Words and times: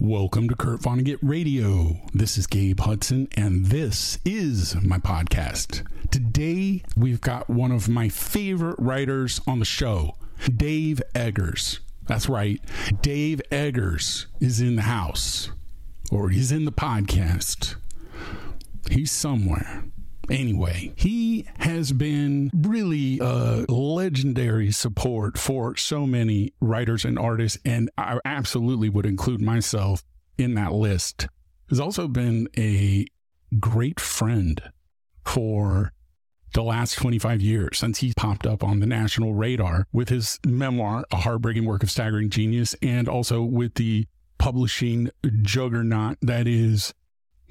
Welcome 0.00 0.48
to 0.48 0.56
Kurt 0.56 0.80
Vonnegut 0.80 1.18
Radio. 1.20 1.98
This 2.14 2.38
is 2.38 2.46
Gabe 2.46 2.80
Hudson, 2.80 3.28
and 3.36 3.66
this 3.66 4.18
is 4.24 4.74
my 4.76 4.96
podcast. 4.96 5.86
Today, 6.10 6.82
we've 6.96 7.20
got 7.20 7.50
one 7.50 7.70
of 7.70 7.86
my 7.86 8.08
favorite 8.08 8.76
writers 8.78 9.42
on 9.46 9.58
the 9.58 9.66
show, 9.66 10.16
Dave 10.56 11.02
Eggers. 11.14 11.80
That's 12.06 12.30
right, 12.30 12.62
Dave 13.02 13.42
Eggers 13.50 14.26
is 14.40 14.58
in 14.62 14.76
the 14.76 14.82
house, 14.82 15.50
or 16.10 16.30
he's 16.30 16.50
in 16.50 16.64
the 16.64 16.72
podcast. 16.72 17.76
He's 18.90 19.10
somewhere. 19.10 19.84
Anyway, 20.30 20.92
he 20.96 21.46
has 21.58 21.92
been 21.92 22.50
really 22.54 23.18
a 23.20 23.64
legendary 23.68 24.70
support 24.70 25.36
for 25.36 25.76
so 25.76 26.06
many 26.06 26.52
writers 26.60 27.04
and 27.04 27.18
artists, 27.18 27.58
and 27.64 27.90
I 27.98 28.18
absolutely 28.24 28.88
would 28.88 29.06
include 29.06 29.40
myself 29.40 30.04
in 30.38 30.54
that 30.54 30.72
list. 30.72 31.26
He's 31.68 31.80
also 31.80 32.06
been 32.06 32.48
a 32.56 33.06
great 33.58 33.98
friend 33.98 34.62
for 35.24 35.92
the 36.54 36.62
last 36.62 36.94
25 36.94 37.40
years 37.40 37.78
since 37.78 37.98
he 37.98 38.12
popped 38.16 38.46
up 38.46 38.64
on 38.64 38.80
the 38.80 38.86
national 38.86 39.34
radar 39.34 39.86
with 39.92 40.08
his 40.08 40.38
memoir, 40.46 41.04
A 41.10 41.16
Heartbreaking 41.16 41.64
Work 41.64 41.82
of 41.82 41.90
Staggering 41.90 42.30
Genius, 42.30 42.74
and 42.82 43.08
also 43.08 43.42
with 43.42 43.74
the 43.74 44.06
publishing 44.38 45.10
juggernaut 45.42 46.18
that 46.22 46.46
is 46.46 46.94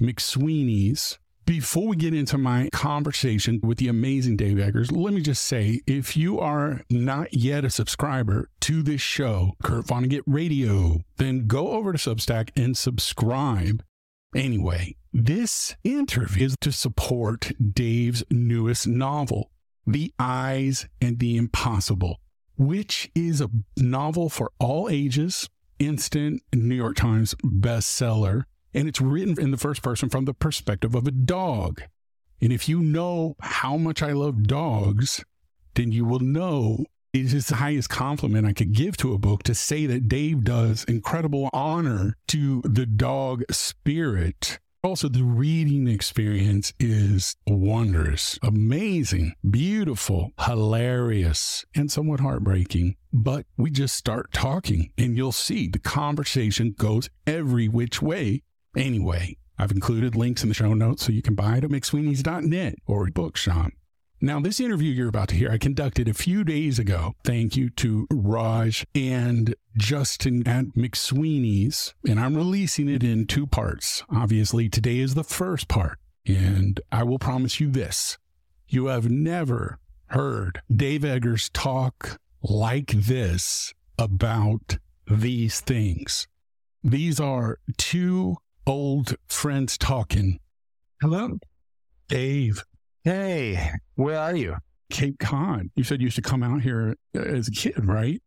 McSweeney's 0.01 1.19
before 1.49 1.87
we 1.87 1.95
get 1.95 2.13
into 2.13 2.37
my 2.37 2.69
conversation 2.71 3.59
with 3.63 3.79
the 3.79 3.87
amazing 3.87 4.37
Dave 4.37 4.59
Eggers, 4.59 4.91
let 4.91 5.15
me 5.15 5.19
just 5.19 5.43
say 5.43 5.81
if 5.87 6.15
you 6.15 6.39
are 6.39 6.83
not 6.91 7.33
yet 7.33 7.65
a 7.65 7.71
subscriber 7.71 8.51
to 8.61 8.83
this 8.83 9.01
show, 9.01 9.53
Kurt 9.63 9.87
Vonnegut 9.87 10.21
Radio, 10.27 10.99
then 11.17 11.47
go 11.47 11.71
over 11.71 11.91
to 11.91 11.97
Substack 11.97 12.51
and 12.55 12.77
subscribe. 12.77 13.81
Anyway, 14.35 14.95
this 15.11 15.75
interview 15.83 16.45
is 16.45 16.55
to 16.61 16.71
support 16.71 17.51
Dave's 17.73 18.23
newest 18.29 18.87
novel, 18.87 19.49
The 19.87 20.13
Eyes 20.19 20.87
and 21.01 21.17
the 21.17 21.35
Impossible, 21.35 22.19
which 22.59 23.09
is 23.15 23.41
a 23.41 23.49
novel 23.75 24.29
for 24.29 24.51
all 24.59 24.87
ages, 24.87 25.49
instant 25.79 26.43
New 26.53 26.75
York 26.75 26.95
Times 26.95 27.33
bestseller 27.43 28.43
and 28.73 28.87
it's 28.87 29.01
written 29.01 29.39
in 29.39 29.51
the 29.51 29.57
first 29.57 29.81
person 29.81 30.09
from 30.09 30.25
the 30.25 30.33
perspective 30.33 30.95
of 30.95 31.07
a 31.07 31.11
dog. 31.11 31.81
And 32.41 32.53
if 32.53 32.69
you 32.69 32.81
know 32.81 33.35
how 33.41 33.77
much 33.77 34.01
I 34.01 34.13
love 34.13 34.43
dogs, 34.43 35.23
then 35.75 35.91
you 35.91 36.05
will 36.05 36.19
know 36.19 36.85
it 37.11 37.33
is 37.33 37.47
the 37.47 37.55
highest 37.55 37.89
compliment 37.89 38.45
I 38.45 38.53
could 38.53 38.73
give 38.73 38.95
to 38.97 39.13
a 39.13 39.17
book 39.17 39.43
to 39.43 39.55
say 39.55 39.85
that 39.87 40.07
Dave 40.07 40.43
does 40.43 40.83
incredible 40.83 41.49
honor 41.53 42.15
to 42.27 42.61
the 42.63 42.85
dog 42.85 43.43
spirit. 43.49 44.59
Also, 44.81 45.09
the 45.09 45.23
reading 45.23 45.87
experience 45.87 46.71
is 46.79 47.35
wondrous, 47.45 48.39
amazing, 48.41 49.33
beautiful, 49.49 50.31
hilarious, 50.39 51.65
and 51.75 51.91
somewhat 51.91 52.21
heartbreaking. 52.21 52.95
But 53.11 53.45
we 53.57 53.71
just 53.71 53.95
start 53.95 54.31
talking, 54.31 54.91
and 54.97 55.17
you'll 55.17 55.33
see 55.33 55.67
the 55.67 55.79
conversation 55.79 56.75
goes 56.77 57.09
every 57.27 57.67
which 57.67 58.01
way 58.01 58.43
Anyway, 58.79 59.35
I've 59.57 59.71
included 59.71 60.15
links 60.15 60.41
in 60.41 60.47
the 60.47 60.55
show 60.55 60.73
notes 60.73 61.05
so 61.05 61.11
you 61.11 61.21
can 61.21 61.35
buy 61.35 61.57
it 61.57 61.65
at 61.65 61.69
McSweeney's.net 61.69 62.75
or 62.87 63.09
Bookshop. 63.09 63.71
Now, 64.21 64.39
this 64.39 64.61
interview 64.61 64.89
you're 64.91 65.09
about 65.09 65.27
to 65.29 65.35
hear, 65.35 65.51
I 65.51 65.57
conducted 65.57 66.07
a 66.07 66.13
few 66.13 66.45
days 66.45 66.79
ago. 66.79 67.13
Thank 67.25 67.57
you 67.57 67.69
to 67.71 68.07
Raj 68.09 68.85
and 68.95 69.53
Justin 69.75 70.47
at 70.47 70.65
McSweeney's, 70.77 71.93
and 72.07 72.21
I'm 72.21 72.37
releasing 72.37 72.87
it 72.87 73.03
in 73.03 73.27
two 73.27 73.47
parts. 73.47 74.03
Obviously, 74.09 74.69
today 74.69 74.99
is 74.99 75.13
the 75.13 75.25
first 75.25 75.67
part, 75.67 75.99
and 76.25 76.79
I 76.89 77.03
will 77.03 77.19
promise 77.19 77.59
you 77.59 77.69
this 77.69 78.17
you 78.69 78.85
have 78.85 79.09
never 79.09 79.79
heard 80.07 80.61
Dave 80.73 81.03
Eggers 81.03 81.49
talk 81.49 82.17
like 82.41 82.91
this 82.91 83.73
about 83.97 84.77
these 85.05 85.59
things. 85.59 86.27
These 86.81 87.19
are 87.19 87.59
two 87.77 88.37
old 88.69 89.15
friends 89.27 89.77
talking. 89.79 90.39
Hello. 91.01 91.39
Dave. 92.07 92.63
Hey, 93.03 93.71
where 93.95 94.19
are 94.19 94.35
you? 94.35 94.57
Cape 94.91 95.17
Cod. 95.19 95.71
You 95.75 95.83
said 95.83 96.01
you 96.01 96.05
used 96.05 96.17
to 96.17 96.21
come 96.21 96.43
out 96.43 96.61
here 96.61 96.95
uh, 97.15 97.19
as 97.19 97.47
a 97.47 97.51
kid, 97.51 97.83
right? 97.83 98.21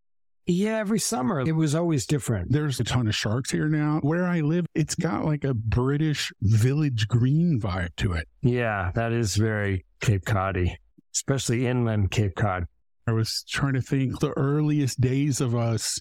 Yeah, 0.47 0.79
every 0.79 0.99
summer. 0.99 1.41
It 1.41 1.53
was 1.53 1.77
always 1.77 2.07
different. 2.07 2.51
There's 2.51 2.81
a 2.81 2.85
ton 2.85 3.07
of 3.07 3.15
sharks 3.15 3.53
here 3.53 3.69
now. 3.69 4.01
Where 4.03 4.25
I 4.25 4.41
live, 4.41 4.67
it's 4.75 4.97
got 4.97 5.25
like 5.25 5.45
a 5.45 5.55
British 5.55 6.33
village 6.43 7.07
green 7.07 7.61
vibe 7.61 7.95
to 7.99 8.15
it. 8.15 8.27
Yeah, 8.43 8.91
that 8.97 9.13
is 9.13 9.37
very 9.37 9.85
Cape 10.01 10.25
Coddy, 10.25 10.77
especially 11.15 11.69
inland 11.69 12.11
Cape 12.11 12.35
Cod. 12.35 12.67
I 13.07 13.13
was 13.13 13.45
trying 13.49 13.75
to 13.75 13.83
think 13.83 14.19
the 14.19 14.33
earliest 14.37 15.01
days 15.01 15.41
of 15.41 15.55
us 15.55 16.01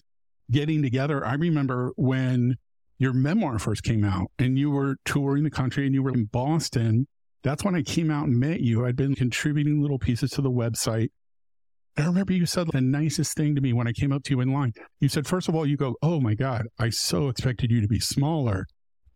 getting 0.50 0.82
together. 0.82 1.24
I 1.24 1.34
remember 1.34 1.92
when 1.96 2.56
your 2.98 3.12
memoir 3.12 3.58
first 3.58 3.82
came 3.82 4.04
out 4.04 4.30
and 4.38 4.58
you 4.58 4.70
were 4.70 4.96
touring 5.04 5.44
the 5.44 5.50
country 5.50 5.86
and 5.86 5.94
you 5.94 6.02
were 6.02 6.12
in 6.12 6.26
Boston. 6.26 7.08
That's 7.42 7.64
when 7.64 7.74
I 7.74 7.82
came 7.82 8.10
out 8.10 8.28
and 8.28 8.38
met 8.38 8.60
you. 8.60 8.86
I'd 8.86 8.96
been 8.96 9.14
contributing 9.14 9.80
little 9.82 9.98
pieces 9.98 10.30
to 10.32 10.42
the 10.42 10.50
website. 10.50 11.08
I 11.96 12.06
remember 12.06 12.32
you 12.32 12.46
said 12.46 12.68
the 12.72 12.80
nicest 12.80 13.36
thing 13.36 13.54
to 13.54 13.60
me 13.60 13.72
when 13.72 13.86
I 13.86 13.92
came 13.92 14.12
up 14.12 14.22
to 14.24 14.30
you 14.30 14.40
in 14.40 14.52
line. 14.52 14.72
You 15.00 15.08
said, 15.08 15.26
first 15.26 15.48
of 15.48 15.54
all, 15.54 15.66
you 15.66 15.76
go, 15.76 15.96
Oh 16.00 16.20
my 16.20 16.34
God, 16.34 16.66
I 16.78 16.88
so 16.88 17.28
expected 17.28 17.70
you 17.70 17.80
to 17.80 17.88
be 17.88 18.00
smaller. 18.00 18.66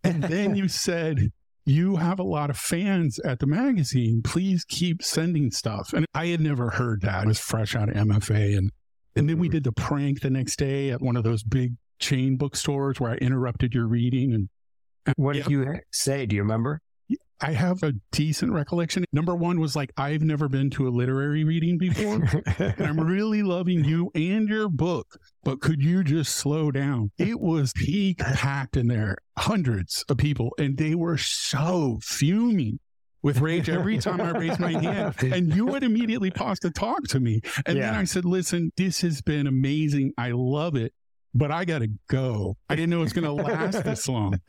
And 0.04 0.22
then 0.24 0.56
you 0.56 0.68
said, 0.68 1.30
You 1.64 1.96
have 1.96 2.18
a 2.18 2.24
lot 2.24 2.50
of 2.50 2.58
fans 2.58 3.18
at 3.20 3.38
the 3.38 3.46
magazine. 3.46 4.20
Please 4.22 4.64
keep 4.64 5.02
sending 5.02 5.50
stuff. 5.50 5.92
And 5.94 6.06
I 6.14 6.26
had 6.26 6.40
never 6.40 6.70
heard 6.70 7.00
that. 7.02 7.22
I 7.22 7.26
was 7.26 7.38
fresh 7.38 7.74
out 7.74 7.88
of 7.88 7.94
MFA. 7.94 8.58
And, 8.58 8.72
and 9.14 9.28
then 9.28 9.38
we 9.38 9.46
mm-hmm. 9.46 9.54
did 9.54 9.64
the 9.64 9.72
prank 9.72 10.20
the 10.20 10.30
next 10.30 10.58
day 10.58 10.90
at 10.90 11.00
one 11.00 11.16
of 11.16 11.24
those 11.24 11.42
big 11.42 11.76
chain 11.98 12.36
bookstores 12.36 13.00
where 13.00 13.12
I 13.12 13.16
interrupted 13.16 13.74
your 13.74 13.86
reading. 13.86 14.34
And 14.34 14.48
what 15.16 15.34
did 15.34 15.46
you 15.46 15.80
say? 15.92 16.26
Do 16.26 16.36
you 16.36 16.42
remember? 16.42 16.80
I 17.40 17.52
have 17.52 17.82
a 17.82 17.92
decent 18.12 18.52
recollection. 18.52 19.04
Number 19.12 19.34
one 19.34 19.60
was 19.60 19.76
like, 19.76 19.92
I've 19.98 20.22
never 20.22 20.48
been 20.48 20.70
to 20.70 20.88
a 20.88 20.90
literary 20.90 21.44
reading 21.44 21.76
before. 21.76 22.22
and 22.58 22.80
I'm 22.80 23.00
really 23.06 23.42
loving 23.42 23.84
you 23.84 24.10
and 24.14 24.48
your 24.48 24.70
book, 24.70 25.18
but 25.44 25.60
could 25.60 25.82
you 25.82 26.02
just 26.02 26.34
slow 26.34 26.70
down? 26.70 27.10
It 27.18 27.38
was 27.38 27.72
peak 27.74 28.18
packed 28.18 28.76
in 28.78 28.88
there, 28.88 29.18
hundreds 29.36 30.02
of 30.08 30.16
people, 30.16 30.54
and 30.58 30.78
they 30.78 30.94
were 30.94 31.18
so 31.18 31.98
fuming 32.02 32.78
with 33.22 33.40
rage 33.40 33.68
every 33.68 33.98
time 33.98 34.20
I 34.20 34.30
raised 34.30 34.60
my 34.60 34.72
hand. 34.72 35.14
And 35.22 35.54
you 35.54 35.66
would 35.66 35.82
immediately 35.82 36.30
pause 36.30 36.58
to 36.60 36.70
talk 36.70 37.04
to 37.08 37.20
me. 37.20 37.40
And 37.66 37.76
yeah. 37.76 37.90
then 37.90 37.94
I 37.96 38.04
said, 38.04 38.24
listen, 38.24 38.72
this 38.76 39.02
has 39.02 39.20
been 39.20 39.46
amazing. 39.46 40.12
I 40.16 40.30
love 40.30 40.76
it 40.76 40.94
but 41.36 41.50
I 41.50 41.64
got 41.64 41.80
to 41.80 41.88
go. 42.08 42.56
I 42.68 42.74
didn't 42.74 42.90
know 42.90 42.98
it 42.98 43.04
was 43.04 43.12
going 43.12 43.24
to 43.24 43.32
last 43.32 43.84
this 43.84 44.08
long. 44.08 44.40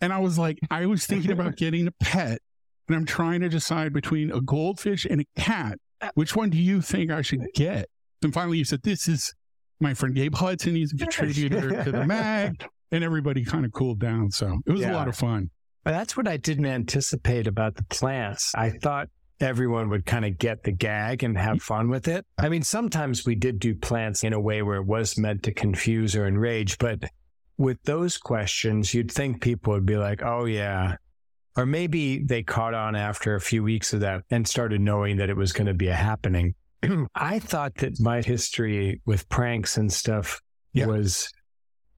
And 0.00 0.12
I 0.12 0.18
was 0.18 0.38
like, 0.38 0.58
I 0.70 0.86
was 0.86 1.06
thinking 1.06 1.32
about 1.32 1.56
getting 1.56 1.86
a 1.88 1.92
pet 2.00 2.40
and 2.86 2.96
I'm 2.96 3.04
trying 3.04 3.40
to 3.40 3.48
decide 3.48 3.92
between 3.92 4.30
a 4.30 4.40
goldfish 4.40 5.04
and 5.04 5.20
a 5.20 5.40
cat. 5.40 5.78
Uh, 6.00 6.10
Which 6.14 6.36
one 6.36 6.50
do 6.50 6.58
you 6.58 6.80
think 6.80 7.10
I 7.10 7.22
should 7.22 7.44
get? 7.54 7.88
And 8.22 8.32
finally 8.32 8.58
you 8.58 8.64
said, 8.64 8.82
this 8.82 9.08
is 9.08 9.34
my 9.80 9.94
friend 9.94 10.14
Gabe 10.14 10.34
Hudson. 10.34 10.74
He's 10.76 10.92
a 10.92 10.96
contributor 10.96 11.82
to 11.84 11.92
the 11.92 12.06
mag 12.06 12.64
and 12.92 13.04
everybody 13.04 13.44
kind 13.44 13.64
of 13.64 13.72
cooled 13.72 13.98
down. 13.98 14.30
So 14.30 14.58
it 14.66 14.72
was 14.72 14.82
yeah. 14.82 14.92
a 14.92 14.94
lot 14.94 15.08
of 15.08 15.16
fun. 15.16 15.50
That's 15.84 16.16
what 16.16 16.28
I 16.28 16.36
didn't 16.36 16.66
anticipate 16.66 17.46
about 17.46 17.74
the 17.76 17.84
plants. 17.84 18.52
I 18.54 18.70
thought 18.70 19.08
everyone 19.40 19.88
would 19.90 20.06
kind 20.06 20.24
of 20.24 20.38
get 20.38 20.62
the 20.62 20.72
gag 20.72 21.22
and 21.22 21.36
have 21.38 21.62
fun 21.62 21.88
with 21.88 22.08
it. 22.08 22.26
I 22.38 22.48
mean, 22.48 22.62
sometimes 22.62 23.24
we 23.24 23.34
did 23.34 23.58
do 23.58 23.74
plants 23.74 24.24
in 24.24 24.32
a 24.32 24.40
way 24.40 24.62
where 24.62 24.76
it 24.76 24.86
was 24.86 25.18
meant 25.18 25.42
to 25.44 25.52
confuse 25.52 26.16
or 26.16 26.26
enrage, 26.26 26.78
but 26.78 27.04
with 27.56 27.82
those 27.84 28.16
questions, 28.16 28.94
you'd 28.94 29.10
think 29.10 29.40
people 29.40 29.72
would 29.72 29.86
be 29.86 29.96
like, 29.96 30.22
oh, 30.22 30.44
yeah. 30.44 30.96
Or 31.56 31.66
maybe 31.66 32.22
they 32.22 32.42
caught 32.42 32.74
on 32.74 32.94
after 32.94 33.34
a 33.34 33.40
few 33.40 33.64
weeks 33.64 33.92
of 33.92 34.00
that 34.00 34.22
and 34.30 34.46
started 34.46 34.80
knowing 34.80 35.16
that 35.16 35.28
it 35.28 35.36
was 35.36 35.52
going 35.52 35.66
to 35.66 35.74
be 35.74 35.88
a 35.88 35.94
happening. 35.94 36.54
I 37.14 37.40
thought 37.40 37.74
that 37.76 37.98
my 38.00 38.22
history 38.22 39.00
with 39.06 39.28
pranks 39.28 39.76
and 39.76 39.92
stuff 39.92 40.40
yeah. 40.72 40.86
was 40.86 41.28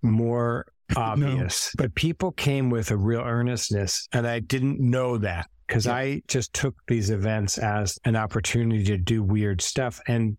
more 0.01 0.67
obvious, 0.97 1.75
no. 1.77 1.85
but 1.85 1.95
people 1.95 2.33
came 2.33 2.71
with 2.71 2.91
a 2.91 2.97
real 2.97 3.21
earnestness, 3.21 4.09
and 4.13 4.27
I 4.27 4.41
didn't 4.41 4.81
know 4.81 5.19
that 5.19 5.47
because 5.71 5.87
yeah. 5.87 5.95
I 5.95 6.23
just 6.27 6.53
took 6.53 6.75
these 6.89 7.11
events 7.11 7.57
as 7.57 7.97
an 8.05 8.17
opportunity 8.17 8.83
to 8.87 8.99
do 8.99 9.23
weird 9.23 9.61
stuff. 9.61 10.01
And 10.09 10.37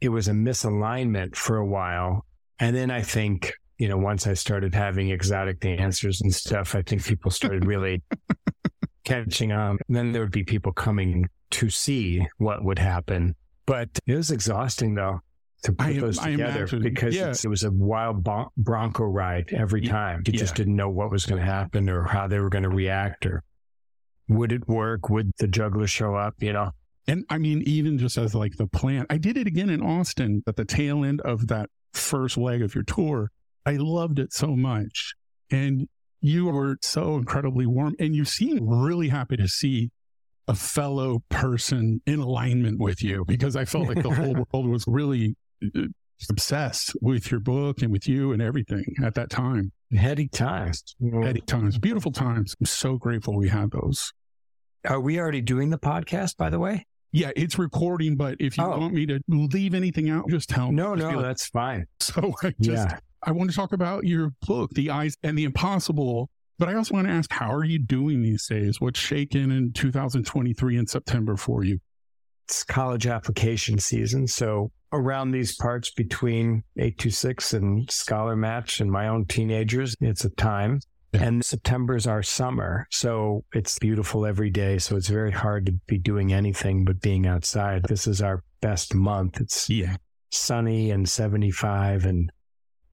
it 0.00 0.10
was 0.10 0.28
a 0.28 0.30
misalignment 0.30 1.34
for 1.34 1.56
a 1.56 1.66
while. 1.66 2.24
And 2.60 2.76
then 2.76 2.88
I 2.88 3.02
think, 3.02 3.52
you 3.78 3.88
know, 3.88 3.96
once 3.96 4.28
I 4.28 4.34
started 4.34 4.72
having 4.72 5.10
exotic 5.10 5.64
answers 5.64 6.20
and 6.20 6.32
stuff, 6.32 6.76
I 6.76 6.82
think 6.82 7.04
people 7.04 7.32
started 7.32 7.64
really 7.66 8.04
catching 9.02 9.50
on. 9.50 9.78
And 9.88 9.96
then 9.96 10.12
there 10.12 10.22
would 10.22 10.30
be 10.30 10.44
people 10.44 10.70
coming 10.70 11.28
to 11.50 11.68
see 11.68 12.24
what 12.38 12.62
would 12.62 12.78
happen. 12.78 13.34
But 13.66 13.88
it 14.06 14.14
was 14.14 14.30
exhausting 14.30 14.94
though. 14.94 15.18
to 15.64 15.72
put 15.72 15.86
I- 15.88 15.98
those 15.98 16.18
together 16.18 16.68
because 16.78 17.16
yeah. 17.16 17.34
it 17.42 17.48
was 17.48 17.64
a 17.64 17.72
wild 17.72 18.22
bon- 18.22 18.50
Bronco 18.56 19.02
ride 19.02 19.52
every 19.52 19.80
time. 19.80 20.22
You 20.24 20.34
just 20.34 20.54
didn't 20.54 20.76
know 20.76 20.90
what 20.90 21.10
was 21.10 21.26
going 21.26 21.40
to 21.40 21.44
happen 21.44 21.90
or 21.90 22.04
how 22.04 22.28
they 22.28 22.38
were 22.38 22.50
going 22.50 22.62
to 22.62 22.70
react 22.70 23.26
or 23.26 23.42
would 24.28 24.52
it 24.52 24.68
work? 24.68 25.08
Would 25.10 25.32
the 25.38 25.46
juggler 25.46 25.86
show 25.86 26.14
up? 26.14 26.34
You 26.40 26.52
know, 26.52 26.70
And 27.06 27.24
I 27.28 27.38
mean, 27.38 27.62
even 27.66 27.98
just 27.98 28.16
as 28.16 28.34
like 28.34 28.56
the 28.56 28.66
plan, 28.66 29.06
I 29.10 29.18
did 29.18 29.36
it 29.36 29.46
again 29.46 29.70
in 29.70 29.82
Austin 29.82 30.42
at 30.46 30.56
the 30.56 30.64
tail 30.64 31.04
end 31.04 31.20
of 31.22 31.48
that 31.48 31.70
first 31.92 32.36
leg 32.36 32.62
of 32.62 32.74
your 32.74 32.84
tour. 32.84 33.30
I 33.66 33.72
loved 33.72 34.18
it 34.18 34.32
so 34.32 34.56
much. 34.56 35.14
And 35.50 35.88
you 36.20 36.46
were 36.46 36.76
so 36.80 37.16
incredibly 37.16 37.66
warm 37.66 37.94
and 37.98 38.14
you 38.16 38.24
seemed 38.24 38.60
really 38.62 39.08
happy 39.08 39.36
to 39.36 39.46
see 39.46 39.90
a 40.48 40.54
fellow 40.54 41.22
person 41.28 42.00
in 42.06 42.20
alignment 42.20 42.78
with 42.78 43.02
you 43.02 43.24
because 43.26 43.56
I 43.56 43.64
felt 43.64 43.88
like 43.88 44.02
the 44.02 44.10
whole 44.10 44.34
world 44.52 44.68
was 44.68 44.84
really 44.86 45.36
uh, 45.62 45.82
obsessed 46.30 46.92
with 47.00 47.30
your 47.30 47.40
book 47.40 47.82
and 47.82 47.90
with 47.92 48.08
you 48.08 48.32
and 48.32 48.40
everything 48.42 48.84
at 49.02 49.14
that 49.14 49.30
time. 49.30 49.72
heady 49.92 50.26
times. 50.28 50.82
You 50.98 51.20
Heady 51.22 51.40
times, 51.42 51.78
beautiful 51.78 52.10
times. 52.10 52.54
I'm 52.60 52.66
so 52.66 52.96
grateful 52.96 53.36
we 53.36 53.48
had 53.48 53.70
those. 53.70 54.12
Are 54.88 55.00
we 55.00 55.18
already 55.20 55.40
doing 55.40 55.70
the 55.70 55.78
podcast, 55.78 56.36
by 56.36 56.50
the 56.50 56.58
way? 56.58 56.86
Yeah, 57.12 57.30
it's 57.36 57.58
recording, 57.58 58.16
but 58.16 58.36
if 58.40 58.58
you 58.58 58.64
Oh. 58.64 58.78
want 58.78 58.92
me 58.92 59.06
to 59.06 59.20
leave 59.28 59.72
anything 59.72 60.10
out, 60.10 60.28
just 60.28 60.48
tell 60.48 60.70
me. 60.70 60.74
No, 60.76 60.94
I 60.94 60.96
no, 60.96 61.08
like- 61.10 61.22
that's 61.22 61.46
fine. 61.48 61.86
So 62.00 62.34
I 62.42 62.52
just 62.60 62.88
yeah. 62.90 62.98
I 63.22 63.30
want 63.32 63.50
to 63.50 63.56
talk 63.56 63.72
about 63.72 64.04
your 64.04 64.32
book, 64.46 64.70
The 64.74 64.90
Eyes 64.90 65.16
and 65.22 65.38
the 65.38 65.44
Impossible. 65.44 66.28
But 66.58 66.68
I 66.68 66.74
also 66.74 66.94
want 66.94 67.06
to 67.08 67.12
ask, 67.12 67.32
how 67.32 67.52
are 67.52 67.64
you 67.64 67.78
doing 67.78 68.22
these 68.22 68.46
days? 68.46 68.80
What's 68.80 68.98
shaken 69.00 69.50
in 69.50 69.72
2023 69.72 70.76
in 70.76 70.86
September 70.86 71.36
for 71.36 71.64
you? 71.64 71.78
It's 72.44 72.62
college 72.62 73.06
application 73.06 73.78
season. 73.78 74.26
So 74.26 74.70
around 74.92 75.30
these 75.30 75.56
parts 75.56 75.90
between 75.90 76.62
826 76.76 77.54
and 77.54 77.90
Scholar 77.90 78.36
Match 78.36 78.80
and 78.80 78.90
my 78.90 79.08
own 79.08 79.24
teenagers, 79.24 79.96
it's 80.00 80.24
a 80.26 80.30
time. 80.30 80.80
Yeah. 81.12 81.22
And 81.22 81.42
is 81.42 82.06
our 82.06 82.22
summer. 82.22 82.86
So 82.90 83.44
it's 83.54 83.78
beautiful 83.78 84.26
every 84.26 84.50
day. 84.50 84.78
So 84.78 84.96
it's 84.96 85.08
very 85.08 85.30
hard 85.30 85.66
to 85.66 85.72
be 85.86 85.96
doing 85.96 86.32
anything 86.32 86.84
but 86.84 87.00
being 87.00 87.26
outside. 87.26 87.84
This 87.88 88.06
is 88.06 88.20
our 88.20 88.42
best 88.60 88.94
month. 88.94 89.40
It's 89.40 89.70
Yeah. 89.70 89.96
sunny 90.30 90.90
and 90.90 91.08
75 91.08 92.04
and 92.04 92.30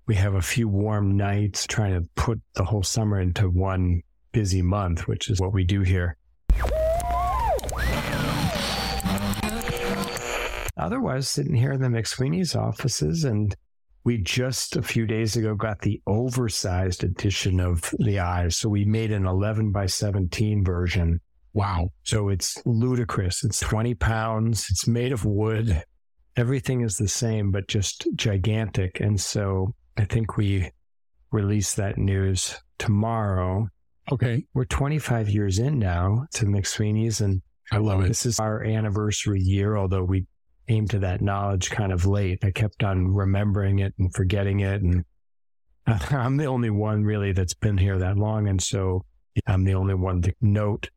we 0.07 0.15
have 0.15 0.35
a 0.35 0.41
few 0.41 0.67
warm 0.67 1.17
nights 1.17 1.65
trying 1.67 1.93
to 1.93 2.07
put 2.15 2.39
the 2.55 2.63
whole 2.63 2.83
summer 2.83 3.19
into 3.19 3.49
one 3.49 4.01
busy 4.31 4.61
month, 4.61 5.07
which 5.07 5.29
is 5.29 5.39
what 5.41 5.53
we 5.53 5.63
do 5.63 5.81
here. 5.81 6.15
Otherwise, 10.81 11.29
sitting 11.29 11.55
here 11.55 11.71
in 11.71 11.81
the 11.81 11.87
McSweeney's 11.87 12.55
offices, 12.55 13.23
and 13.23 13.55
we 14.03 14.17
just 14.17 14.75
a 14.75 14.81
few 14.81 15.05
days 15.05 15.35
ago 15.35 15.53
got 15.53 15.81
the 15.81 16.01
oversized 16.07 17.03
edition 17.03 17.59
of 17.59 17.93
the 17.99 18.19
eyes. 18.19 18.57
So 18.57 18.67
we 18.67 18.83
made 18.83 19.11
an 19.11 19.27
11 19.27 19.71
by 19.71 19.85
17 19.85 20.65
version. 20.65 21.21
Wow. 21.53 21.89
So 22.03 22.29
it's 22.29 22.61
ludicrous. 22.65 23.43
It's 23.43 23.59
20 23.59 23.93
pounds. 23.95 24.65
It's 24.69 24.87
made 24.87 25.11
of 25.11 25.25
wood. 25.25 25.83
Everything 26.35 26.81
is 26.81 26.95
the 26.95 27.07
same, 27.07 27.51
but 27.51 27.67
just 27.67 28.07
gigantic. 28.15 28.99
And 28.99 29.19
so 29.19 29.75
I 29.97 30.05
think 30.05 30.37
we 30.37 30.71
release 31.31 31.75
that 31.75 31.97
news 31.97 32.57
tomorrow. 32.79 33.67
Okay. 34.11 34.45
We're 34.53 34.65
25 34.65 35.29
years 35.29 35.59
in 35.59 35.77
now 35.77 36.25
to 36.33 36.45
McSweeney's, 36.45 37.21
and 37.21 37.41
I 37.71 37.77
love 37.77 38.03
it. 38.03 38.07
this 38.07 38.25
is 38.25 38.39
our 38.39 38.63
anniversary 38.63 39.41
year, 39.41 39.77
although 39.77 40.03
we 40.03 40.25
came 40.71 40.87
to 40.87 40.99
that 40.99 41.21
knowledge 41.21 41.69
kind 41.69 41.91
of 41.91 42.05
late. 42.05 42.45
I 42.45 42.51
kept 42.51 42.81
on 42.81 43.13
remembering 43.13 43.79
it 43.79 43.93
and 43.99 44.13
forgetting 44.13 44.61
it. 44.61 44.81
And 44.81 45.03
I'm 45.85 46.37
the 46.37 46.45
only 46.45 46.69
one 46.69 47.03
really 47.03 47.33
that's 47.33 47.53
been 47.53 47.77
here 47.77 47.99
that 47.99 48.17
long. 48.17 48.47
And 48.47 48.61
so 48.61 49.03
I'm 49.47 49.65
the 49.65 49.73
only 49.73 49.95
one 49.95 50.21
to 50.21 50.33
note 50.39 50.89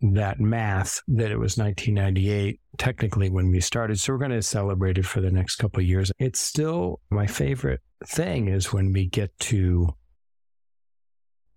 that 0.00 0.38
math 0.38 1.00
that 1.08 1.32
it 1.32 1.38
was 1.38 1.56
1998 1.56 2.60
technically 2.76 3.30
when 3.30 3.50
we 3.50 3.60
started 3.60 3.98
so 3.98 4.12
we're 4.12 4.18
going 4.18 4.30
to 4.30 4.42
celebrate 4.42 4.98
it 4.98 5.06
for 5.06 5.22
the 5.22 5.30
next 5.30 5.56
couple 5.56 5.80
of 5.80 5.86
years 5.86 6.12
it's 6.18 6.38
still 6.38 7.00
my 7.08 7.26
favorite 7.26 7.80
thing 8.04 8.46
is 8.46 8.74
when 8.74 8.92
we 8.92 9.06
get 9.06 9.36
to 9.38 9.88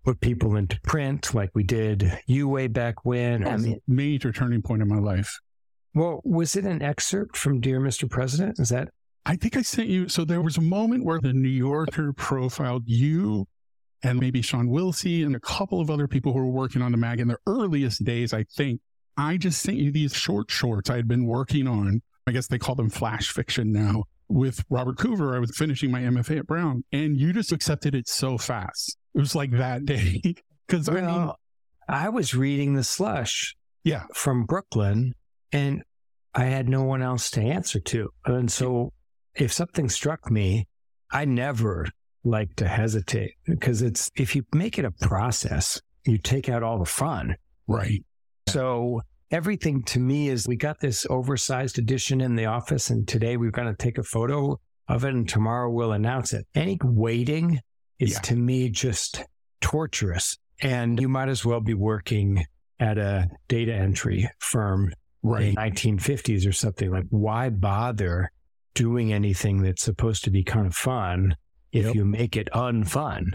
put 0.06 0.22
people 0.22 0.56
into 0.56 0.80
print 0.82 1.34
like 1.36 1.52
we 1.54 1.64
did 1.64 2.18
you 2.28 2.48
way 2.48 2.68
back 2.68 3.04
when 3.04 3.42
That 3.42 3.50
I 3.50 3.54
was 3.56 3.66
mean, 3.66 3.74
a 3.76 3.92
major 3.92 4.32
turning 4.32 4.62
point 4.62 4.82
in 4.82 4.88
my 4.88 5.00
life. 5.00 5.38
Well, 5.94 6.22
was 6.24 6.56
it 6.56 6.66
an 6.66 6.82
excerpt 6.82 7.36
from 7.38 7.60
Dear 7.62 7.80
Mr. 7.80 8.10
President? 8.10 8.60
Is 8.60 8.70
that 8.70 8.90
I 9.26 9.36
think 9.36 9.58
I 9.58 9.62
sent 9.62 9.90
you. 9.90 10.08
So 10.10 10.24
there 10.26 10.42
was 10.42 10.58
a 10.58 10.62
moment 10.62 11.04
where 11.06 11.20
the 11.20 11.34
New 11.34 11.50
Yorker 11.50 12.14
profiled 12.14 12.84
you 12.88 13.48
and 14.02 14.20
maybe 14.20 14.42
Sean 14.42 14.70
Wilsey 14.70 15.26
and 15.26 15.36
a 15.36 15.40
couple 15.40 15.82
of 15.82 15.90
other 15.92 16.08
people 16.08 16.32
who 16.32 16.40
were 16.40 16.46
working 16.48 16.82
on 16.82 16.92
the 16.94 16.98
mag 16.98 17.20
in 17.20 17.28
their 17.28 17.40
earliest 17.46 18.04
days, 18.04 18.34
I 18.34 18.46
think. 18.56 18.80
I 19.18 19.36
just 19.38 19.62
sent 19.62 19.78
you 19.78 19.92
these 19.92 20.16
short 20.16 20.50
shorts 20.50 20.90
I 20.90 20.96
had 20.96 21.08
been 21.08 21.26
working 21.26 21.68
on. 21.68 22.02
I 22.26 22.32
guess 22.32 22.48
they 22.48 22.58
call 22.58 22.76
them 22.76 22.90
flash 22.90 23.30
fiction 23.32 23.72
now. 23.74 24.06
With 24.30 24.64
Robert 24.70 24.98
Coover, 24.98 25.36
I 25.36 25.40
was 25.40 25.56
finishing 25.58 25.92
my 25.92 26.02
MFA 26.02 26.40
at 26.40 26.48
Brown, 26.48 26.84
and 26.92 27.18
you 27.18 27.34
just 27.34 27.52
accepted 27.52 27.96
it 27.96 28.08
so 28.08 28.38
fast. 28.38 28.96
It 29.16 29.20
was 29.20 29.36
like 29.36 29.52
that 29.52 29.86
day. 29.86 30.22
Because 30.68 30.88
I 30.88 30.94
mean, 31.02 31.32
I 31.90 32.10
was 32.10 32.36
reading 32.36 32.76
the 32.76 32.84
slush 32.84 33.56
Yeah. 33.84 34.04
from 34.14 34.46
Brooklyn 34.46 35.16
and 35.52 35.84
I 36.34 36.46
had 36.46 36.70
no 36.70 36.84
one 36.84 37.02
else 37.02 37.32
to 37.32 37.42
answer 37.42 37.80
to. 37.80 38.10
And 38.26 38.52
so 38.52 38.94
if 39.36 39.52
something 39.52 39.90
struck 39.90 40.30
me, 40.30 40.68
I 41.12 41.26
never 41.26 41.88
like 42.24 42.56
to 42.58 42.68
hesitate 42.68 43.34
because 43.46 43.82
it's 43.82 44.10
if 44.16 44.36
you 44.36 44.44
make 44.54 44.78
it 44.78 44.86
a 44.86 44.92
process, 44.92 45.82
you 46.06 46.18
take 46.18 46.50
out 46.50 46.64
all 46.64 46.80
the 46.80 46.86
fun. 46.86 47.36
right. 47.68 48.04
So 48.48 49.02
everything 49.32 49.84
to 49.84 50.00
me 50.00 50.30
is 50.30 50.48
we 50.48 50.56
got 50.56 50.80
this 50.80 51.06
oversized 51.10 51.78
edition 51.78 52.20
in 52.20 52.36
the 52.36 52.46
office, 52.48 52.90
and 52.90 53.08
today 53.08 53.38
we're 53.38 53.52
going 53.52 53.68
to 53.68 53.76
take 53.78 53.98
a 54.00 54.04
photo 54.04 54.60
of 54.88 55.04
it, 55.04 55.14
and 55.14 55.30
tomorrow 55.30 55.70
we'll 55.70 55.92
announce 55.92 56.34
it. 56.34 56.48
Any 56.56 56.80
waiting 56.84 57.60
is 58.00 58.14
Yeah. 58.14 58.20
to 58.22 58.36
me 58.36 58.70
just 58.70 59.24
torturous. 59.62 60.38
And 60.62 61.00
you 61.00 61.08
might 61.08 61.30
as 61.30 61.46
well 61.46 61.62
be 61.62 61.74
working 61.76 62.44
at 62.80 62.98
a 62.98 63.28
data 63.48 63.74
entry 63.74 64.28
firm 64.40 64.92
Right. 65.22 65.48
in 65.50 65.56
1950s 65.56 66.48
or 66.48 66.52
something. 66.54 66.90
Like, 66.92 67.06
why 67.10 67.50
bother 67.50 68.32
doing 68.74 69.12
anything 69.12 69.62
that's 69.62 69.84
supposed 69.84 70.24
to 70.24 70.30
be 70.32 70.44
kind 70.44 70.66
of 70.66 70.76
fun 70.76 71.36
if 71.72 71.86
Yep. 71.88 71.96
you 71.96 72.06
make 72.06 72.38
it 72.38 72.48
unfun? 72.54 73.32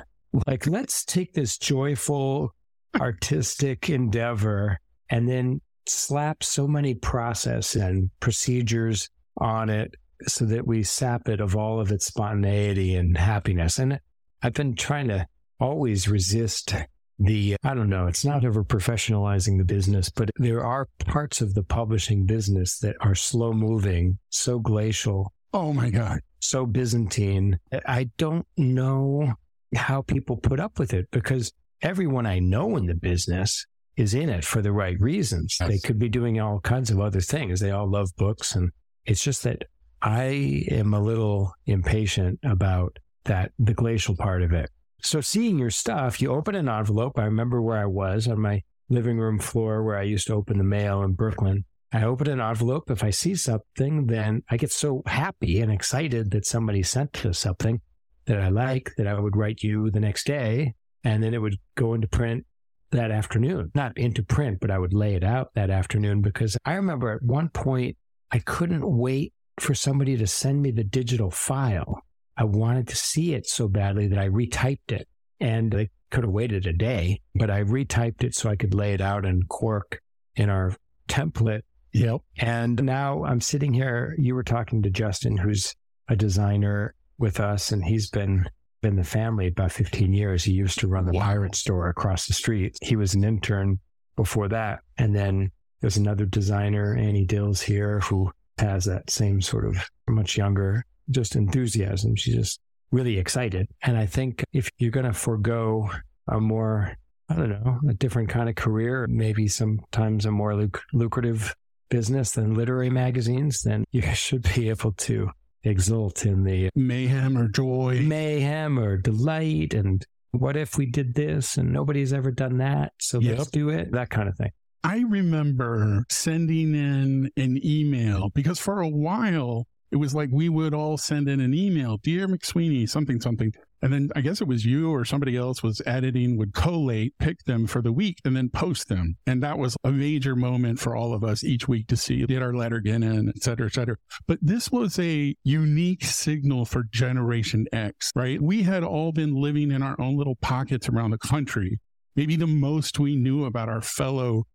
Like, 0.47 0.67
let's 0.67 1.05
take 1.05 1.35
this 1.35 1.59
joyful, 1.59 2.55
artistic 3.01 3.91
endeavor 3.91 4.79
and 5.11 5.29
then 5.29 5.61
slap 5.87 6.43
so 6.43 6.67
many 6.67 6.95
process 6.95 7.77
and 7.77 8.11
procedures 8.21 9.11
on 9.39 9.69
it 9.69 9.95
so 10.27 10.45
that 10.47 10.67
we 10.67 10.83
sap 10.83 11.29
it 11.29 11.41
of 11.41 11.55
all 11.55 11.81
of 11.81 11.91
its 11.93 12.07
spontaneity 12.07 12.95
and 12.95 13.17
happiness. 13.19 13.79
And 13.79 14.01
I've 14.43 14.55
been 14.55 14.75
trying 14.75 15.09
to 15.09 15.27
always 15.61 16.09
resist 16.09 16.75
the, 17.19 17.57
I 17.63 17.75
don't 17.75 17.89
know, 17.89 18.07
it's 18.07 18.25
not 18.25 18.45
ever 18.45 18.65
professionalizing 18.65 19.59
the 19.59 19.65
business, 19.65 20.09
but 20.11 20.31
there 20.37 20.65
are 20.65 20.89
parts 21.07 21.41
of 21.41 21.55
the 21.55 21.63
publishing 21.63 22.27
business 22.27 22.79
that 22.81 22.97
are 23.01 23.15
slow 23.15 23.53
moving, 23.53 24.19
so 24.31 24.59
glacial, 24.59 25.33
Oh 25.53 25.73
my 25.73 25.91
God. 25.91 26.19
so 26.41 26.67
Byzantine. 26.67 27.59
I 27.87 28.11
don't 28.19 28.47
know 28.57 29.35
how 29.77 30.03
people 30.03 30.37
put 30.37 30.59
up 30.59 30.79
with 30.79 30.93
it 30.93 31.09
because 31.13 31.53
everyone 31.83 32.27
I 32.27 32.41
know 32.41 32.77
in 32.77 32.87
the 32.87 32.95
business 32.95 33.65
is 33.97 34.15
in 34.15 34.29
it 34.29 34.45
for 34.45 34.61
the 34.61 34.73
right 34.73 35.01
reasons. 35.01 35.57
They 35.65 35.79
could 35.79 35.99
be 35.99 36.09
doing 36.09 36.41
all 36.41 36.59
kinds 36.59 36.91
of 36.91 36.99
other 36.99 37.21
things. 37.21 37.61
They 37.61 37.71
all 37.71 37.89
love 37.89 38.11
books. 38.17 38.57
And 38.57 38.73
it's 39.07 39.23
just 39.23 39.45
that 39.45 39.65
I 40.03 40.65
am 40.73 40.93
a 40.93 41.01
little 41.01 41.53
impatient 41.67 42.41
about 42.43 42.99
that, 43.25 43.53
the 43.61 43.75
glacial 43.75 44.17
part 44.17 44.43
of 44.43 44.53
it. 44.53 44.69
So 45.05 45.21
seeing 45.21 45.59
your 45.59 45.71
stuff, 45.71 46.23
you 46.23 46.33
open 46.33 46.55
an 46.55 46.67
envelope. 46.67 47.19
I 47.19 47.25
remember 47.25 47.61
where 47.61 47.77
I 47.77 47.85
was 47.85 48.27
on 48.27 48.41
my 48.41 48.63
living 48.89 49.19
room 49.19 49.39
floor 49.39 49.83
where 49.83 49.99
I 49.99 50.03
used 50.03 50.27
to 50.29 50.35
open 50.35 50.57
the 50.57 50.65
mail 50.65 51.03
in 51.03 51.13
Brooklyn. 51.13 51.67
I 51.93 52.05
open 52.05 52.29
an 52.29 52.41
envelope. 52.41 52.91
If 52.91 53.05
I 53.05 53.11
see 53.11 53.35
something, 53.35 54.07
then 54.07 54.43
I 54.51 54.57
get 54.57 54.73
so 54.73 55.03
happy 55.05 55.61
and 55.61 55.71
excited 55.71 56.31
that 56.31 56.47
somebody 56.47 56.83
sent 56.83 57.25
us 57.27 57.39
something 57.39 57.83
that 58.25 58.41
I 58.41 58.49
like 58.49 58.93
that 58.97 59.07
I 59.07 59.21
would 59.21 59.37
write 59.37 59.63
you 59.63 59.91
the 59.91 60.01
next 60.01 60.27
day. 60.27 60.73
And 61.05 61.23
then 61.23 61.35
it 61.35 61.39
would 61.39 61.59
go 61.75 61.93
into 61.93 62.09
print 62.09 62.47
that 62.91 63.11
afternoon. 63.11 63.73
Not 63.75 63.99
into 63.99 64.23
print, 64.23 64.59
but 64.59 64.71
I 64.71 64.79
would 64.79 64.95
lay 64.95 65.15
it 65.15 65.23
out 65.23 65.51
that 65.55 65.69
afternoon 65.69 66.23
because 66.23 66.57
I 66.65 66.75
remember 66.75 67.11
at 67.11 67.23
one 67.23 67.51
point 67.51 67.99
I 68.31 68.39
couldn't 68.39 68.85
wait 68.85 69.35
for 69.61 69.75
somebody 69.75 70.17
to 70.17 70.27
send 70.27 70.63
me 70.63 70.71
the 70.71 70.83
digital 70.83 71.31
file. 71.31 72.03
I 72.37 72.45
wanted 72.45 72.89
to 72.89 72.97
see 72.97 73.35
it 73.35 73.47
so 73.47 73.69
badly 73.69 74.09
that 74.09 74.19
I 74.19 74.29
retyped 74.29 74.91
it. 74.93 75.09
And 75.41 75.75
I 75.75 75.89
could 76.11 76.25
have 76.25 76.33
waited 76.33 76.67
a 76.67 76.73
day, 76.73 77.21
but 77.35 77.51
I 77.51 77.63
retyped 77.65 78.23
it 78.25 78.35
so 78.35 78.49
I 78.49 78.57
could 78.57 78.73
lay 78.75 78.93
it 78.95 79.01
out 79.01 79.25
in 79.25 79.43
Quark 79.45 80.01
in 80.37 80.49
our 80.49 80.75
template 81.09 81.63
Yep. 81.93 82.23
and 82.39 82.83
now 82.83 83.25
I'm 83.25 83.41
sitting 83.41 83.73
here. 83.73 84.15
You 84.19 84.35
were 84.35 84.43
talking 84.43 84.83
to 84.83 84.91
Justin, 84.91 85.37
who's 85.37 85.75
a 86.09 86.17
designer 86.17 86.95
with 87.19 87.39
us, 87.39 87.71
and 87.71 87.85
he's 87.85 88.11
been 88.11 88.47
in 88.83 88.97
the 88.97 89.05
family 89.05 89.47
about 89.49 89.71
15 89.73 90.13
years. 90.13 90.43
He 90.45 90.53
used 90.53 90.79
to 90.81 90.89
run 90.89 91.05
the 91.07 91.13
Wow. 91.13 91.21
pirate 91.21 91.55
store 91.55 91.89
across 91.89 92.27
the 92.27 92.33
street. 92.35 92.77
He 92.83 92.97
was 92.97 93.15
an 93.15 93.23
intern 93.25 93.79
before 94.17 94.49
that. 94.49 94.81
And 94.99 95.15
then 95.15 95.53
there's 95.81 95.97
another 95.97 96.27
designer, 96.27 96.95
Annie 96.97 97.27
Dills 97.27 97.61
here, 97.63 98.01
who 98.01 98.33
has 98.59 98.85
that 98.87 99.09
same 99.11 99.41
sort 99.41 99.65
of 99.65 99.77
much 100.09 100.37
younger, 100.37 100.85
just 101.11 101.37
enthusiasm. 101.37 102.17
She's 102.17 102.35
just 102.35 102.61
really 102.91 103.19
excited. 103.19 103.69
And 103.83 103.97
I 103.97 104.07
think 104.07 104.45
if 104.53 104.69
you're 104.79 104.91
going 104.91 105.07
to 105.07 105.13
forego 105.13 105.91
a 106.29 106.41
more, 106.41 106.97
I 107.29 107.35
don't 107.37 107.51
know, 107.51 107.81
a 107.89 107.95
different 107.95 108.29
kind 108.29 108.49
of 108.49 108.55
career, 108.55 109.07
maybe 109.09 109.49
sometimes 109.49 110.27
a 110.27 110.31
more 110.31 110.55
luc- 110.55 110.83
lucrative 110.93 111.55
business 111.91 112.33
than 112.33 112.55
literary 112.55 112.91
magazines, 112.91 113.63
then 113.63 113.85
you 113.93 114.03
should 114.15 114.43
be 114.55 114.69
able 114.69 114.93
to 114.93 115.31
exult 115.63 116.27
in 116.27 116.45
the 116.45 116.69
Mayhem 116.75 117.39
or 117.39 117.49
joy. 117.49 118.01
mayhem 118.03 118.79
or 118.79 118.99
delight 118.99 119.73
and 119.73 120.05
what 120.33 120.57
if 120.59 120.77
we 120.77 120.85
did 120.85 121.15
this 121.15 121.57
and 121.57 121.73
nobody's 121.73 122.13
ever 122.13 122.31
done 122.31 122.59
that 122.59 122.93
so 123.01 123.19
Yep. 123.19 123.39
let's 123.39 123.51
do 123.51 123.71
it 123.71 123.91
that 123.93 124.11
kind 124.11 124.29
of 124.29 124.37
thing 124.37 124.51
I 124.83 124.99
remember 125.09 126.05
sending 126.11 126.75
in 126.75 127.31
an 127.39 127.59
email 127.65 128.29
because 128.35 128.59
for 128.59 128.83
a 128.83 128.89
while 128.91 129.67
it 129.95 129.99
was 129.99 130.13
like 130.13 130.29
we 130.33 130.49
would 130.49 130.75
all 130.75 130.97
send 130.99 131.29
in 131.29 131.39
an 131.39 131.55
email, 131.55 131.99
Dear 131.99 132.27
McSweeney, 132.27 132.89
something, 132.89 133.21
something. 133.21 133.53
And 133.81 133.93
then 133.93 134.11
I 134.17 134.23
guess 134.23 134.41
it 134.41 134.49
was 134.49 134.65
you 134.65 134.91
or 134.91 135.05
somebody 135.05 135.37
else 135.37 135.63
was 135.63 135.81
editing, 135.87 136.37
would 136.37 136.53
collate, 136.53 137.15
pick 137.21 137.45
them 137.45 137.69
for 137.69 137.81
the 137.81 137.93
week, 137.93 138.19
and 138.25 138.37
then 138.37 138.49
post 138.49 138.89
them. 138.89 139.15
And 139.25 139.41
that 139.45 139.57
was 139.57 139.77
a 139.85 139.93
major 139.93 140.35
moment 140.35 140.81
for 140.81 140.97
all 140.97 141.15
of 141.15 141.23
us 141.23 141.45
each 141.45 141.69
week 141.69 141.87
to 141.87 141.97
see, 141.97 142.27
did 142.27 142.43
our 142.43 142.53
letter 142.53 142.81
get 142.81 143.05
in, 143.05 143.29
et 143.29 143.41
cetera, 143.41 143.67
et 143.67 143.75
cetera. 143.75 143.95
But 144.27 144.41
this 144.43 144.69
was 144.73 144.99
a 144.99 145.37
unique 145.45 146.05
signal 146.05 146.65
for 146.65 146.83
Generation 146.91 147.69
X, 147.73 148.11
right? 148.17 148.43
We 148.43 148.65
had 148.65 148.83
all 148.83 149.13
been 149.13 149.37
living 149.37 149.71
in 149.71 149.81
our 149.81 149.95
own 150.01 150.17
little 150.17 150.37
pockets 150.37 150.89
around 150.89 151.13
the 151.13 151.19
country. 151.19 151.79
Maybe 152.17 152.35
the 152.35 152.49
most 152.49 152.99
we 152.99 153.15
knew 153.15 153.45
about 153.45 153.69
our 153.69 153.81
fellow 153.81 154.49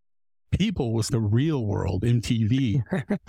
people 0.50 0.92
was 0.92 1.08
the 1.08 1.20
real 1.20 1.64
world, 1.64 2.02
MTV. 2.02 2.82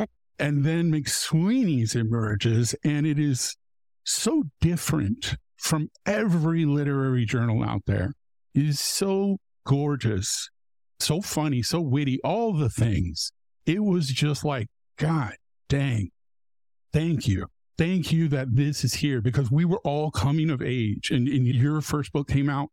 and 0.40 0.64
then 0.64 0.92
McSweeney's 0.92 1.96
emerges, 1.96 2.76
and 2.84 3.06
it 3.06 3.20
is 3.20 3.56
so 4.04 4.44
different 4.60 5.36
from 5.58 5.90
every 6.06 6.66
literary 6.66 7.26
journal 7.26 7.64
out 7.64 7.82
there. 7.86 8.14
It 8.54 8.66
is 8.66 8.80
so 8.80 9.38
gorgeous, 9.66 10.50
so 11.00 11.22
funny, 11.22 11.62
so 11.62 11.80
witty, 11.80 12.20
all 12.24 12.54
the 12.54 12.70
things. 12.70 13.32
It 13.66 13.84
was 13.84 14.08
just 14.08 14.44
like, 14.44 14.68
God 14.98 15.36
dang, 15.72 16.10
thank 16.92 17.30
you. 17.30 17.48
Thank 17.78 18.12
you 18.12 18.28
that 18.28 18.54
this 18.54 18.84
is 18.84 18.96
here 18.96 19.22
because 19.22 19.50
we 19.50 19.64
were 19.64 19.80
all 19.86 20.12
coming 20.12 20.50
of 20.50 20.62
age 20.62 21.10
and, 21.12 21.30
and 21.30 21.48
your 21.48 21.80
first 21.80 22.12
book 22.12 22.28
came 22.28 22.50
out 22.50 22.68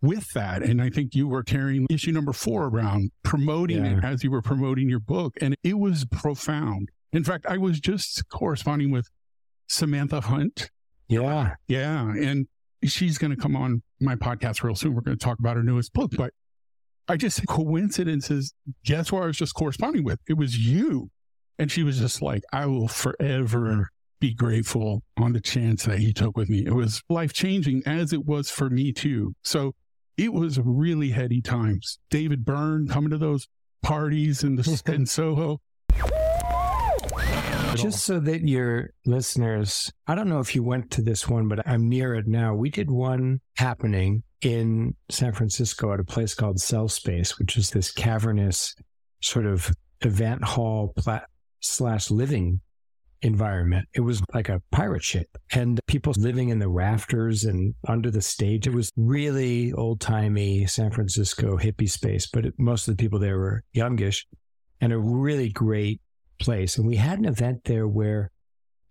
with 0.00 0.32
that. 0.32 0.62
And 0.62 0.80
I 0.80 0.88
think 0.88 1.14
you 1.14 1.28
were 1.28 1.42
carrying 1.42 1.86
issue 1.90 2.10
number 2.10 2.32
four 2.32 2.64
around, 2.64 3.10
promoting 3.22 3.84
it 3.84 4.02
as 4.02 4.24
you 4.24 4.30
were 4.30 4.40
promoting 4.40 4.88
your 4.88 4.98
book. 4.98 5.34
And 5.42 5.54
it 5.62 5.78
was 5.78 6.06
profound. 6.06 6.88
In 7.12 7.24
fact, 7.24 7.46
I 7.46 7.56
was 7.56 7.80
just 7.80 8.28
corresponding 8.28 8.90
with 8.90 9.08
Samantha 9.66 10.20
Hunt. 10.20 10.70
yeah 11.08 11.54
Yeah. 11.66 12.10
And 12.10 12.46
she's 12.84 13.18
going 13.18 13.30
to 13.30 13.36
come 13.36 13.56
on 13.56 13.82
my 14.00 14.14
podcast 14.14 14.62
real 14.62 14.74
soon. 14.74 14.94
We're 14.94 15.00
going 15.00 15.16
to 15.16 15.24
talk 15.24 15.38
about 15.38 15.56
her 15.56 15.62
newest 15.62 15.92
book. 15.92 16.12
But 16.16 16.32
I 17.08 17.16
just, 17.16 17.46
coincidences, 17.46 18.54
guess 18.84 19.08
who 19.08 19.16
I 19.16 19.26
was 19.26 19.36
just 19.36 19.54
corresponding 19.54 20.04
with? 20.04 20.20
It 20.28 20.34
was 20.34 20.58
you. 20.58 21.10
And 21.58 21.72
she 21.72 21.82
was 21.82 21.98
just 21.98 22.22
like, 22.22 22.44
I 22.52 22.66
will 22.66 22.88
forever 22.88 23.88
be 24.20 24.34
grateful 24.34 25.02
on 25.16 25.32
the 25.32 25.40
chance 25.40 25.84
that 25.84 25.98
he 25.98 26.12
took 26.12 26.36
with 26.36 26.48
me. 26.48 26.64
It 26.66 26.74
was 26.74 27.02
life 27.08 27.32
changing 27.32 27.82
as 27.86 28.12
it 28.12 28.26
was 28.26 28.50
for 28.50 28.68
me 28.68 28.92
too. 28.92 29.34
So 29.42 29.74
it 30.16 30.32
was 30.32 30.58
really 30.58 31.10
heady 31.10 31.40
times. 31.40 31.98
David 32.10 32.44
Byrne 32.44 32.88
coming 32.88 33.10
to 33.10 33.18
those 33.18 33.46
parties 33.82 34.42
in 34.42 34.56
the 34.56 34.82
in 34.92 35.06
Soho. 35.06 35.60
Just 37.76 38.04
so 38.04 38.18
that 38.20 38.46
your 38.46 38.90
listeners 39.06 39.92
i 40.06 40.14
don't 40.14 40.28
know 40.28 40.40
if 40.40 40.54
you 40.54 40.62
went 40.62 40.90
to 40.90 41.02
this 41.02 41.28
one 41.28 41.48
but 41.48 41.66
i'm 41.66 41.88
near 41.88 42.14
it 42.14 42.26
now 42.26 42.54
we 42.54 42.70
did 42.70 42.90
one 42.90 43.40
happening 43.56 44.22
in 44.42 44.94
san 45.10 45.32
francisco 45.32 45.92
at 45.92 46.00
a 46.00 46.04
place 46.04 46.34
called 46.34 46.60
cell 46.60 46.88
space 46.88 47.38
which 47.38 47.56
is 47.56 47.70
this 47.70 47.90
cavernous 47.90 48.74
sort 49.20 49.46
of 49.46 49.70
event 50.02 50.44
hall 50.44 50.92
plat- 50.96 51.28
slash 51.60 52.10
living 52.10 52.60
environment. 53.22 53.88
It 53.94 54.00
was 54.00 54.22
like 54.34 54.48
a 54.48 54.62
pirate 54.70 55.02
ship 55.02 55.28
and 55.52 55.80
people 55.86 56.12
living 56.16 56.50
in 56.50 56.58
the 56.58 56.68
rafters 56.68 57.44
and 57.44 57.74
under 57.86 58.10
the 58.10 58.22
stage. 58.22 58.66
It 58.66 58.74
was 58.74 58.90
really 58.96 59.72
old 59.72 60.00
timey 60.00 60.66
San 60.66 60.90
Francisco 60.90 61.56
hippie 61.56 61.90
space, 61.90 62.26
but 62.26 62.46
it, 62.46 62.54
most 62.58 62.86
of 62.86 62.96
the 62.96 63.02
people 63.02 63.18
there 63.18 63.38
were 63.38 63.62
youngish 63.72 64.26
and 64.80 64.92
a 64.92 64.98
really 64.98 65.48
great 65.48 66.00
place. 66.38 66.78
And 66.78 66.86
we 66.86 66.96
had 66.96 67.18
an 67.18 67.24
event 67.24 67.64
there 67.64 67.86
where 67.86 68.30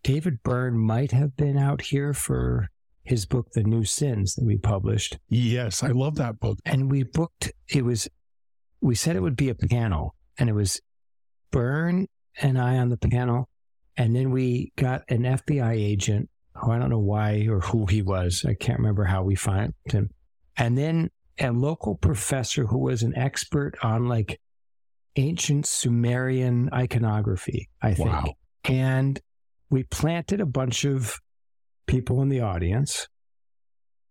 David 0.04 0.42
Byrne 0.44 0.78
might 0.78 1.12
have 1.12 1.36
been 1.36 1.58
out 1.58 1.82
here 1.82 2.14
for 2.14 2.70
his 3.04 3.26
book, 3.26 3.52
The 3.54 3.64
New 3.64 3.84
Sins, 3.84 4.36
that 4.36 4.46
we 4.46 4.58
published. 4.58 5.18
Yes, 5.30 5.84
I 5.84 5.90
love 5.90 6.16
that 6.16 6.40
book. 6.40 6.60
And 6.66 6.92
we 6.92 7.04
booked, 7.04 7.52
it 7.70 7.84
was, 7.84 8.08
we 8.82 8.96
said 8.96 9.16
it 9.16 9.22
would 9.22 9.38
be 9.38 9.50
a 9.50 9.56
panel, 9.56 10.16
and 10.38 10.50
it 10.50 10.54
was 10.54 10.82
Byrne 11.52 12.08
and 12.42 12.60
I 12.60 12.78
on 12.78 12.90
the 12.90 12.98
panel. 12.98 13.50
And 13.96 14.16
then 14.16 14.32
we 14.32 14.72
got 14.76 15.04
an 15.10 15.24
FBI 15.24 15.74
agent 15.74 16.30
who 16.54 16.72
I 16.72 16.78
don't 16.78 16.90
know 16.90 17.00
why 17.00 17.48
or 17.50 17.60
who 17.62 17.86
he 17.86 18.02
was. 18.02 18.46
I 18.48 18.54
can't 18.54 18.80
remember 18.80 19.06
how 19.06 19.24
we 19.24 19.36
found 19.36 19.74
him. 19.86 20.10
And 20.58 20.78
then 20.78 21.10
a 21.40 21.52
local 21.52 21.96
professor 21.96 22.66
who 22.66 22.80
was 22.80 23.04
an 23.04 23.16
expert 23.16 23.76
on 23.84 24.08
like 24.08 24.40
ancient 25.18 25.66
Sumerian 25.66 26.70
iconography, 26.74 27.70
I 27.82 27.94
think. 27.94 28.10
Wow. 28.10 28.34
And 28.66 29.20
we 29.70 29.84
planted 29.84 30.40
a 30.40 30.46
bunch 30.46 30.86
of 30.86 31.20
people 31.88 32.22
in 32.22 32.30
the 32.30 32.42
audience 32.42 33.08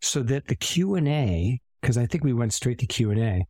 so 0.00 0.22
that 0.22 0.48
the 0.48 0.56
Q&A, 0.56 1.60
because 1.80 1.96
I 1.96 2.06
think 2.06 2.24
we 2.24 2.32
went 2.32 2.52
straight 2.52 2.78
to 2.80 2.86
Q&A, 2.86 3.46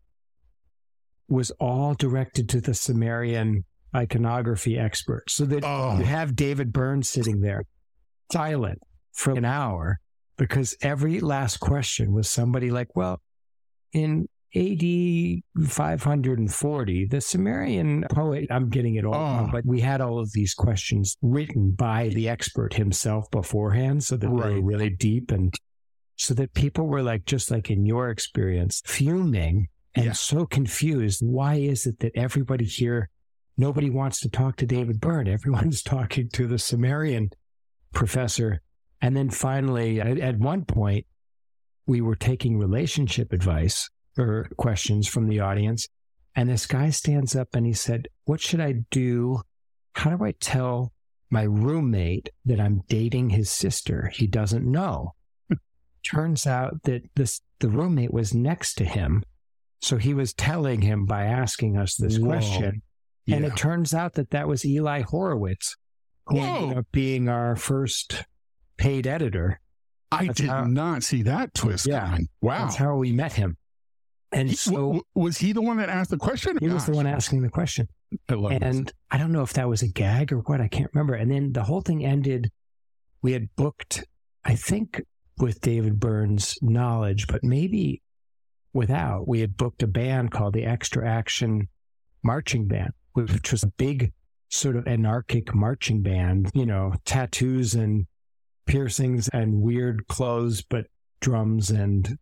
was 1.28 1.50
all 1.52 1.94
directed 1.94 2.48
to 2.50 2.60
the 2.60 2.75
Sumerian 2.75 3.64
iconography 3.94 4.78
expert. 4.78 5.30
So 5.30 5.44
that 5.46 5.64
Oh. 5.64 5.98
you 5.98 6.04
have 6.04 6.36
David 6.36 6.72
Byrne 6.72 7.02
sitting 7.02 7.40
there 7.40 7.64
silent 8.32 8.80
for 9.12 9.32
an 9.32 9.44
hour 9.44 9.98
because 10.36 10.76
every 10.82 11.20
last 11.20 11.58
question 11.58 12.12
was 12.12 12.28
somebody 12.28 12.70
like, 12.70 12.94
well, 12.94 13.20
in 13.92 14.28
AD 14.54 15.42
540, 15.68 17.06
the 17.06 17.20
Sumerian 17.20 18.04
poet, 18.10 18.46
I'm 18.50 18.68
getting 18.68 18.94
it 18.96 19.04
all 19.04 19.12
wrong, 19.12 19.46
Oh. 19.48 19.52
but 19.52 19.66
we 19.66 19.80
had 19.80 20.00
all 20.00 20.18
of 20.18 20.32
these 20.32 20.54
questions 20.54 21.16
written 21.22 21.72
by 21.72 22.08
the 22.10 22.28
expert 22.28 22.74
himself 22.74 23.30
beforehand 23.30 24.04
so 24.04 24.16
that 24.16 24.26
they 24.26 24.32
were 24.32 24.60
really 24.60 24.90
deep 24.90 25.30
and 25.30 25.52
so 26.16 26.32
that 26.34 26.54
people 26.54 26.86
were 26.86 27.02
like, 27.02 27.24
just 27.26 27.50
like 27.50 27.70
in 27.70 27.84
your 27.84 28.08
experience, 28.10 28.82
fuming 28.86 29.68
and 29.94 30.06
Yeah. 30.06 30.12
so 30.12 30.46
confused. 30.46 31.20
Why 31.22 31.56
is 31.56 31.86
it 31.86 31.98
that 32.00 32.12
everybody 32.14 32.64
here, 32.64 33.10
nobody 33.58 33.90
wants 33.90 34.20
to 34.20 34.30
talk 34.30 34.56
to 34.56 34.66
David 34.66 35.00
Byrne? 35.00 35.28
Everyone's 35.28 35.82
talking 35.82 36.28
to 36.30 36.46
the 36.46 36.58
Sumerian 36.58 37.30
professor. 37.92 38.62
And 39.02 39.14
then 39.16 39.28
finally, 39.28 40.00
at, 40.00 40.18
at 40.18 40.38
one 40.38 40.64
point, 40.64 41.06
we 41.86 42.00
were 42.00 42.16
taking 42.16 42.56
relationship 42.58 43.32
advice 43.32 43.88
or 44.18 44.49
questions 44.56 45.06
from 45.08 45.28
the 45.28 45.40
audience. 45.40 45.88
And 46.35 46.49
this 46.49 46.66
guy 46.66 46.90
stands 46.90 47.35
up 47.35 47.49
and 47.54 47.64
he 47.66 47.73
said, 47.73 48.08
What 48.25 48.40
should 48.40 48.61
I 48.61 48.85
do? 48.90 49.40
How 49.94 50.14
do 50.14 50.25
I 50.25 50.32
tell 50.32 50.92
my 51.30 51.42
roommate 51.44 52.28
that 52.44 52.61
I'm 52.61 52.82
dating 52.88 53.30
his 53.30 53.50
sister? 53.50 54.11
He 54.14 54.26
doesn't 54.26 54.64
know. 54.70 55.14
Turns 56.04 56.46
out 56.46 56.82
that 56.85 57.02
this 57.16 57.40
the 57.61 57.68
roommate 57.70 58.12
was 58.12 58.35
next 58.35 58.75
to 58.75 58.85
him. 58.85 59.23
So 59.80 59.96
he 59.96 60.12
was 60.14 60.35
telling 60.35 60.82
him 60.82 61.06
by 61.06 61.25
asking 61.25 61.76
us 61.78 61.96
this 61.96 62.18
Whoa. 62.18 62.26
question. 62.26 62.82
And 63.28 63.44
it 63.44 63.56
turns 63.56 63.92
out 63.92 64.14
that 64.14 64.30
that 64.30 64.46
was 64.46 64.64
Eli 64.64 65.02
Horowitz, 65.02 65.76
who 66.26 66.38
ended 66.38 66.78
up 66.78 66.87
being 66.92 67.28
our 67.28 67.56
first 67.56 68.23
paid 68.76 69.06
editor. 69.06 69.61
I 70.12 70.26
That's 70.26 70.40
did 70.42 70.49
how- 70.50 70.64
not 70.64 71.02
see 71.02 71.23
that 71.23 71.54
twist 71.54 71.87
Yeah. 71.88 72.06
coming. 72.06 72.28
Wow. 72.40 72.58
That's 72.66 72.76
how 72.76 72.96
we 72.96 73.11
met 73.11 73.32
him. 73.32 73.56
And 74.37 74.50
He- 74.50 74.55
so 74.57 74.73
w- 74.73 75.02
was 75.14 75.38
he 75.38 75.52
the 75.52 75.62
one 75.62 75.78
that 75.78 75.88
asked 75.88 76.11
the 76.11 76.16
question? 76.19 76.59
he 76.61 76.69
was 76.69 76.87
the 76.87 76.93
one 76.93 77.07
asking 77.07 77.43
the 77.43 77.49
question. 77.49 77.88
I 78.28 78.35
love 78.35 78.50
this. 78.52 78.61
And 78.62 78.93
I 79.11 79.19
don't 79.19 79.33
know 79.33 79.43
if 79.43 79.55
that 79.55 79.69
was 79.69 79.83
a 79.83 79.88
gag 79.88 80.33
or 80.33 80.38
what. 80.40 80.61
I 80.61 80.69
can't 80.69 80.90
remember. 80.95 81.14
And 81.14 81.31
then 81.31 81.52
the 81.52 81.64
whole 81.64 81.81
thing 81.81 82.05
ended. 82.05 82.50
We 83.23 83.33
had 83.33 83.49
booked, 83.57 84.05
I 84.45 84.55
think, 84.55 85.02
with 85.38 85.61
David 85.61 85.99
Byrne's 85.99 86.57
knowledge, 86.62 87.26
but 87.26 87.43
maybe 87.43 88.02
without. 88.73 89.26
We 89.26 89.40
had 89.40 89.57
booked 89.57 89.83
a 89.83 89.87
band 89.87 90.31
called 90.31 90.55
the 90.55 90.64
Extra 90.64 91.09
Action 91.09 91.69
Marching 92.23 92.69
Band, 92.69 92.93
which 93.14 93.50
was 93.52 93.62
a 93.62 93.69
big 93.69 94.12
sort 94.49 94.76
of 94.76 94.87
anarchic 94.87 95.55
marching 95.55 96.02
band, 96.02 96.50
you 96.55 96.66
know, 96.66 96.93
tattoos 97.05 97.75
and 97.75 98.07
piercings 98.66 99.28
and 99.28 99.61
weird 99.61 100.07
clothes, 100.09 100.62
but 100.62 100.87
drums 101.21 101.71
and 101.71 102.19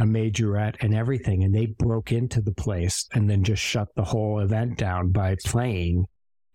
a 0.00 0.04
majorette 0.04 0.76
and 0.80 0.94
everything. 0.94 1.44
And 1.44 1.54
they 1.54 1.66
broke 1.66 2.10
into 2.10 2.40
the 2.40 2.54
place 2.54 3.06
and 3.12 3.28
then 3.28 3.44
just 3.44 3.62
shut 3.62 3.88
the 3.94 4.04
whole 4.04 4.40
event 4.40 4.78
down 4.78 5.10
by 5.10 5.36
playing 5.44 6.06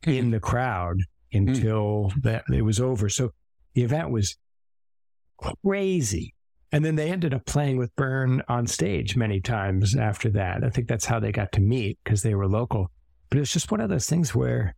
in 0.04 0.32
the 0.32 0.40
crowd 0.40 0.98
until 1.32 2.12
mm. 2.12 2.24
that 2.24 2.44
it 2.54 2.64
was 2.64 2.80
over. 2.80 3.10
So 3.10 3.32
the 3.74 3.84
event 3.84 4.10
was 4.10 4.36
crazy. 5.38 6.34
And 6.72 6.84
then 6.84 6.96
they 6.96 7.12
ended 7.12 7.34
up 7.34 7.46
playing 7.46 7.78
with 7.78 7.96
Byrne 7.96 8.42
on 8.50 8.68
stage 8.68 9.16
many 9.16 9.40
times 9.40 9.96
after 9.96 10.30
that. 10.32 10.64
I 10.64 10.70
think 10.70 10.88
that's 10.88 11.06
how 11.06 11.20
they 11.20 11.32
got 11.32 11.52
to 11.54 11.62
meet 11.62 12.00
because 12.04 12.22
they 12.22 12.36
were 12.36 12.48
local. 12.48 12.92
But 13.30 13.40
it's 13.40 13.54
just 13.54 13.72
one 13.72 13.82
of 13.82 13.90
those 13.90 14.08
things 14.08 14.36
where 14.36 14.76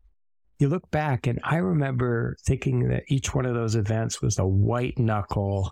you 0.59 0.69
look 0.69 0.89
back, 0.91 1.27
and 1.27 1.39
I 1.43 1.57
remember 1.57 2.35
thinking 2.45 2.89
that 2.89 3.03
each 3.07 3.33
one 3.33 3.45
of 3.45 3.53
those 3.53 3.75
events 3.75 4.21
was 4.21 4.39
a 4.39 4.45
white 4.45 4.97
knuckle, 4.97 5.71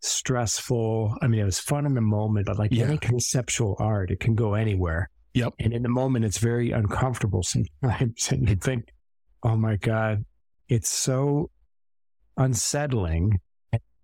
stressful. 0.00 1.16
I 1.22 1.26
mean, 1.26 1.40
it 1.40 1.44
was 1.44 1.58
fun 1.58 1.86
in 1.86 1.94
the 1.94 2.00
moment, 2.00 2.46
but 2.46 2.58
like 2.58 2.72
yeah. 2.72 2.84
any 2.84 2.98
conceptual 2.98 3.76
art, 3.78 4.10
it 4.10 4.20
can 4.20 4.34
go 4.34 4.54
anywhere. 4.54 5.10
Yep. 5.34 5.54
And 5.58 5.72
in 5.72 5.82
the 5.82 5.88
moment, 5.88 6.24
it's 6.24 6.38
very 6.38 6.70
uncomfortable 6.70 7.42
sometimes. 7.42 8.28
And 8.30 8.48
you 8.48 8.56
think, 8.56 8.92
oh 9.42 9.56
my 9.56 9.76
God, 9.76 10.24
it's 10.68 10.88
so 10.88 11.50
unsettling. 12.36 13.40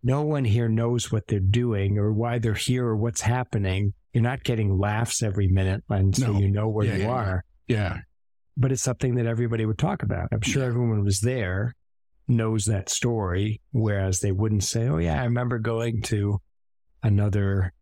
No 0.03 0.23
one 0.23 0.45
here 0.45 0.69
knows 0.69 1.13
what 1.13 1.29
they're 1.29 1.39
doing 1.39 1.97
or 1.97 2.13
why 2.13 2.39
they're 2.39 2.55
here 2.55 2.87
or 2.87 2.97
what's 2.97 3.21
happening. 3.21 3.95
You're 4.13 4.23
not 4.23 4.43
getting 4.43 4.79
laughs 4.79 5.23
every 5.23 5.49
minute, 5.49 5.85
and 5.89 6.15
so 6.15 6.33
no. 6.33 6.39
you 6.39 6.51
know 6.51 6.69
where 6.69 6.85
yeah, 6.85 6.97
you 6.97 7.03
yeah, 7.03 7.11
are. 7.11 7.45
Yeah 7.67 7.99
but 8.57 8.73
it's 8.73 8.83
something 8.83 9.15
that 9.15 9.27
everybody 9.27 9.65
would 9.67 9.79
talk 9.79 10.03
about. 10.03 10.29
I'm 10.33 10.41
sure 10.41 10.63
everyone 10.65 11.05
was 11.05 11.21
there 11.21 11.75
knows 12.33 12.65
that 12.67 12.89
story, 12.89 13.61
whereas 13.73 14.21
they 14.21 14.33
wouldn't 14.33 14.65
say, 14.65 14.89
"Oh 14.89 14.99
yeah, 14.99 15.21
I 15.21 15.25
remember 15.25 15.59
going 15.59 16.03
to 16.03 16.41
another 17.03 17.73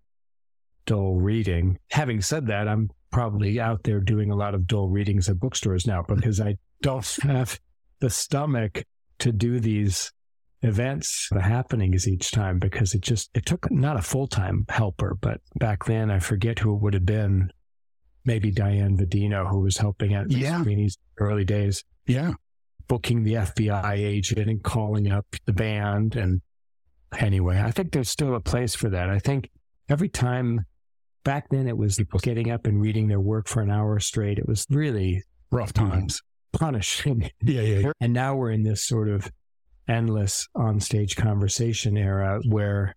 dull 0.87 1.17
reading." 1.21 1.79
Having 1.91 2.23
said 2.23 2.47
that, 2.49 2.69
I'm 2.69 2.91
probably 3.11 3.59
out 3.59 3.83
there 3.85 4.01
doing 4.01 4.31
a 4.31 4.37
lot 4.37 4.55
of 4.55 4.67
dull 4.67 4.89
readings 4.89 5.29
at 5.29 5.41
bookstores 5.41 5.87
now 5.87 6.03
because 6.07 6.41
I 6.41 6.57
don't 6.83 7.07
have 7.23 7.59
the 8.01 8.11
stomach 8.11 8.85
to 9.21 9.33
do 9.33 9.61
these 9.61 10.13
events 10.63 11.29
the 11.33 11.41
happenings 11.41 12.07
each 12.07 12.31
time 12.31 12.59
because 12.59 12.93
it 12.93 13.01
just 13.01 13.31
it 13.33 13.47
took 13.47 13.71
not 13.71 13.97
a 13.97 14.03
full-time 14.03 14.67
helper 14.69 15.17
but 15.19 15.41
back 15.59 15.87
then 15.87 16.11
i 16.11 16.19
forget 16.19 16.59
who 16.59 16.75
it 16.75 16.83
would 16.83 16.93
have 16.93 17.07
been 17.07 17.51
maybe 18.25 18.51
Diane 18.51 18.97
Vadino, 18.97 19.49
who 19.49 19.61
was 19.61 19.77
helping 19.77 20.15
at 20.15 20.31
yeah. 20.31 20.63
Sweeney's 20.63 20.99
early 21.19 21.45
days. 21.45 21.85
Yeah. 22.07 22.33
Booking 22.91 23.23
the 23.23 23.35
FBI 23.35 23.93
agent 23.93 24.51
and 24.51 24.61
calling 24.61 25.13
up 25.13 25.25
the 25.47 25.53
band. 25.53 26.17
And 26.17 26.43
anyway, 27.17 27.63
I 27.65 27.71
think 27.71 27.93
there's 27.93 28.11
still 28.11 28.35
a 28.35 28.41
place 28.41 28.75
for 28.75 28.91
that. 28.91 29.09
I 29.09 29.21
think 29.21 29.49
every 29.89 30.09
time 30.09 30.67
back 31.23 31.49
then 31.51 31.69
it 31.69 31.77
was 31.77 31.97
people 31.97 32.19
getting 32.19 32.51
up 32.51 32.67
and 32.67 32.81
reading 32.81 33.07
their 33.07 33.21
work 33.21 33.47
for 33.47 33.63
an 33.63 33.71
hour 33.71 34.01
straight. 34.01 34.39
It 34.39 34.49
was 34.49 34.67
really 34.71 35.23
rough 35.53 35.73
times, 35.73 36.21
punishing. 36.53 37.31
Yeah, 37.43 37.63
yeah, 37.63 37.79
yeah. 37.79 37.93
And 38.01 38.13
now 38.13 38.35
we're 38.35 38.51
in 38.51 38.65
this 38.65 38.85
sort 38.85 39.09
of 39.09 39.31
endless 39.89 40.49
on-stage 40.57 41.15
conversation 41.15 41.97
era 41.97 42.41
where 42.49 42.97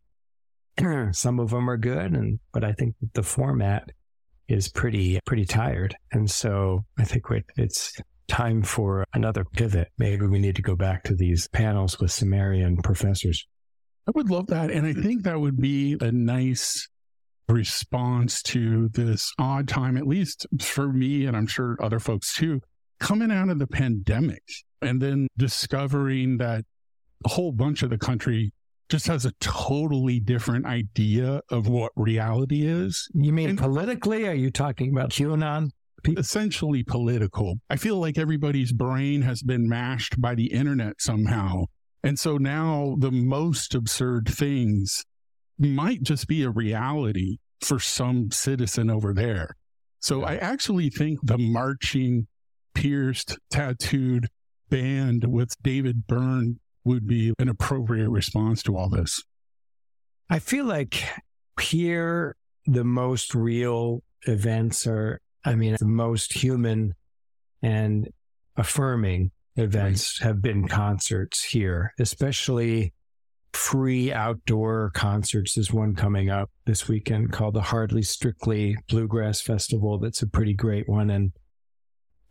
some 1.11 1.39
of 1.39 1.51
them 1.51 1.69
are 1.69 1.77
good, 1.77 2.13
and 2.13 2.39
but 2.51 2.63
I 2.63 2.71
think 2.73 2.95
the 3.13 3.23
format 3.23 3.91
is 4.47 4.69
pretty 4.69 5.19
pretty 5.25 5.45
tired, 5.45 5.95
and 6.11 6.29
so 6.29 6.83
I 6.97 7.03
think 7.03 7.25
it's 7.57 7.93
time 8.33 8.63
for 8.63 9.05
another 9.13 9.45
pivot. 9.45 9.89
Maybe 9.99 10.25
we 10.25 10.39
need 10.39 10.55
to 10.55 10.63
go 10.63 10.75
back 10.75 11.03
to 11.03 11.15
these 11.15 11.47
panels 11.49 11.99
with 11.99 12.11
Sumerian 12.11 12.77
professors. 12.77 13.45
I 14.07 14.11
would 14.15 14.31
love 14.31 14.47
that, 14.47 14.71
and 14.71 14.87
I 14.87 14.93
think 14.93 15.23
that 15.23 15.39
would 15.39 15.61
be 15.61 15.95
a 16.01 16.11
nice 16.11 16.89
response 17.47 18.41
to 18.43 18.89
this 18.89 19.31
odd 19.37 19.67
time, 19.67 19.97
at 19.97 20.07
least 20.07 20.47
for 20.59 20.91
me, 20.91 21.25
and 21.25 21.37
I'm 21.37 21.45
sure 21.45 21.77
other 21.79 21.99
folks 21.99 22.33
too, 22.33 22.59
coming 22.99 23.31
out 23.31 23.49
of 23.49 23.59
the 23.59 23.67
pandemic 23.67 24.41
and 24.81 24.99
then 24.99 25.27
discovering 25.37 26.37
that 26.39 26.65
a 27.25 27.29
whole 27.29 27.51
bunch 27.51 27.83
of 27.83 27.91
the 27.91 27.99
country 27.99 28.51
just 28.89 29.05
has 29.07 29.25
a 29.25 29.31
totally 29.39 30.19
different 30.19 30.65
idea 30.65 31.39
of 31.49 31.67
what 31.67 31.91
reality 31.95 32.65
is. 32.65 33.07
You 33.13 33.31
mean 33.31 33.49
and 33.49 33.59
politically? 33.59 34.27
Are 34.27 34.33
you 34.33 34.49
talking 34.49 34.91
about 34.91 35.11
QAnon? 35.11 35.69
Essentially 36.05 36.83
political. 36.83 37.55
I 37.69 37.77
feel 37.77 37.97
like 37.97 38.17
everybody's 38.17 38.73
brain 38.73 39.21
has 39.21 39.41
been 39.41 39.67
mashed 39.67 40.19
by 40.19 40.35
the 40.35 40.47
internet 40.47 40.95
somehow. 40.99 41.65
And 42.03 42.19
so 42.19 42.37
now 42.37 42.95
the 42.99 43.11
most 43.11 43.73
absurd 43.73 44.27
things 44.27 45.05
might 45.57 46.03
just 46.03 46.27
be 46.27 46.43
a 46.43 46.49
reality 46.49 47.37
for 47.61 47.79
some 47.79 48.31
citizen 48.31 48.89
over 48.89 49.13
there. 49.13 49.55
So 49.99 50.23
I 50.23 50.35
actually 50.35 50.89
think 50.89 51.19
the 51.23 51.37
marching, 51.37 52.27
pierced, 52.73 53.37
tattooed 53.49 54.27
band 54.69 55.25
with 55.31 55.55
David 55.61 56.07
Byrne 56.07 56.59
would 56.83 57.07
be 57.07 57.33
an 57.39 57.47
appropriate 57.47 58.09
response 58.09 58.63
to 58.63 58.75
all 58.75 58.89
this? 58.89 59.23
I 60.29 60.39
feel 60.39 60.65
like 60.65 61.03
here 61.61 62.35
the 62.65 62.83
most 62.83 63.35
real 63.35 64.03
events 64.25 64.87
are, 64.87 65.19
I 65.45 65.55
mean, 65.55 65.75
the 65.79 65.85
most 65.85 66.33
human 66.33 66.95
and 67.61 68.09
affirming 68.55 69.31
events 69.55 70.19
have 70.19 70.41
been 70.41 70.67
concerts 70.67 71.43
here, 71.43 71.93
especially 71.99 72.93
free 73.53 74.11
outdoor 74.11 74.91
concerts. 74.93 75.55
There's 75.55 75.71
one 75.71 75.95
coming 75.95 76.29
up 76.29 76.49
this 76.65 76.87
weekend 76.87 77.31
called 77.31 77.53
the 77.53 77.61
Hardly 77.61 78.01
Strictly 78.01 78.75
Bluegrass 78.89 79.41
Festival. 79.41 79.99
That's 79.99 80.21
a 80.21 80.27
pretty 80.27 80.53
great 80.53 80.89
one. 80.89 81.09
And 81.09 81.31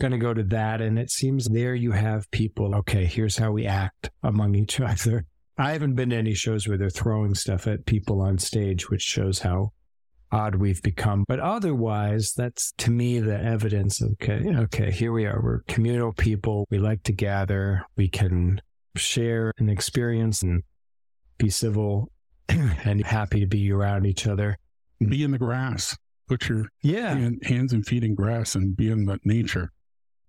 going 0.00 0.12
to 0.12 0.18
go 0.18 0.34
to 0.34 0.42
that. 0.42 0.80
And 0.80 0.98
it 0.98 1.10
seems 1.10 1.48
there 1.48 1.74
you 1.74 1.92
have 1.92 2.30
people, 2.32 2.74
okay, 2.74 3.06
here's 3.06 3.36
how 3.36 3.52
we 3.52 3.66
act 3.66 4.10
among 4.22 4.56
each 4.56 4.80
other. 4.80 5.24
I 5.56 5.72
haven't 5.72 5.94
been 5.94 6.10
to 6.10 6.16
any 6.16 6.34
shows 6.34 6.66
where 6.66 6.76
they're 6.76 6.90
throwing 6.90 7.34
stuff 7.34 7.66
at 7.66 7.86
people 7.86 8.20
on 8.20 8.38
stage, 8.38 8.90
which 8.90 9.02
shows 9.02 9.38
how 9.38 9.72
odd 10.32 10.56
we've 10.56 10.82
become. 10.82 11.24
But 11.28 11.38
otherwise, 11.40 12.32
that's 12.32 12.72
to 12.78 12.90
me 12.90 13.20
the 13.20 13.40
evidence 13.40 14.02
okay, 14.02 14.42
okay, 14.56 14.90
here 14.90 15.12
we 15.12 15.26
are. 15.26 15.40
We're 15.42 15.60
communal 15.68 16.12
people. 16.12 16.66
We 16.70 16.78
like 16.78 17.02
to 17.04 17.12
gather. 17.12 17.84
We 17.96 18.08
can 18.08 18.60
share 18.96 19.52
an 19.58 19.68
experience 19.68 20.42
and 20.42 20.62
be 21.38 21.50
civil 21.50 22.10
and 22.48 23.04
happy 23.04 23.40
to 23.40 23.46
be 23.46 23.70
around 23.70 24.06
each 24.06 24.26
other. 24.26 24.58
Be 24.98 25.22
in 25.22 25.30
the 25.30 25.38
grass. 25.38 25.96
Put 26.28 26.48
your 26.48 26.66
yeah. 26.82 27.14
hands 27.42 27.72
and 27.72 27.84
feet 27.84 28.04
in 28.04 28.14
grass 28.14 28.54
and 28.54 28.76
be 28.76 28.90
in 28.90 29.04
the 29.04 29.18
nature. 29.24 29.72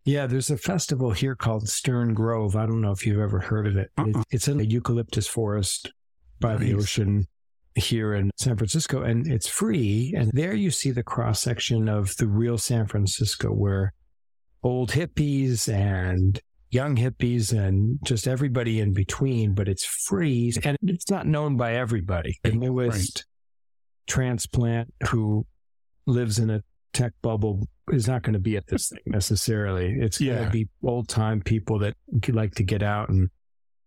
Yeah, 0.05 0.27
there's 0.27 0.49
a 0.49 0.57
festival 0.57 1.11
here 1.11 1.35
called 1.35 1.69
Stern 1.69 2.13
Grove. 2.13 2.57
I 2.57 2.65
don't 2.65 2.81
know 2.81 2.91
if 2.91 3.05
you've 3.05 3.21
ever 3.21 3.39
heard 3.39 3.67
of 3.67 3.77
it. 3.77 3.89
Uh-uh. 3.97 4.23
It's 4.31 4.49
in 4.49 4.59
a 4.59 4.63
eucalyptus 4.63 5.27
forest 5.27 5.93
by 6.41 6.53
nice. 6.53 6.59
the 6.59 6.73
ocean 6.73 7.27
here 7.75 8.13
in 8.13 8.31
San 8.37 8.57
Francisco, 8.57 9.01
and 9.01 9.27
it's 9.27 9.47
free. 9.47 10.13
And 10.15 10.31
there 10.33 10.53
you 10.53 10.71
see 10.71 10.91
the 10.91 11.03
cross 11.03 11.41
section 11.41 11.89
of 11.89 12.15
the 12.17 12.27
real 12.27 12.57
San 12.57 12.87
Francisco, 12.87 13.49
where 13.49 13.93
old 14.63 14.91
hippies 14.91 15.71
and 15.71 16.39
young 16.71 16.95
hippies 16.95 17.53
and 17.57 17.99
just 18.03 18.27
everybody 18.27 18.79
in 18.79 18.93
between, 18.93 19.53
but 19.53 19.67
it's 19.67 19.85
free 19.85 20.51
and 20.63 20.77
it's 20.81 21.09
not 21.09 21.27
known 21.27 21.55
by 21.55 21.75
everybody. 21.75 22.39
The 22.43 22.51
newest 22.51 23.17
right. 23.17 23.23
transplant 24.07 24.91
who 25.09 25.45
lives 26.07 26.39
in 26.39 26.49
a 26.49 26.63
tech 26.93 27.13
bubble 27.21 27.67
is 27.91 28.07
not 28.07 28.23
going 28.23 28.33
to 28.33 28.39
be 28.39 28.57
at 28.57 28.67
this 28.67 28.89
thing 28.89 29.03
necessarily. 29.05 29.93
It's 29.99 30.19
yeah. 30.19 30.35
going 30.35 30.45
to 30.45 30.51
be 30.51 30.67
old 30.83 31.07
time 31.07 31.41
people 31.41 31.79
that 31.79 31.95
like 32.29 32.55
to 32.55 32.63
get 32.63 32.81
out. 32.81 33.09
And 33.09 33.29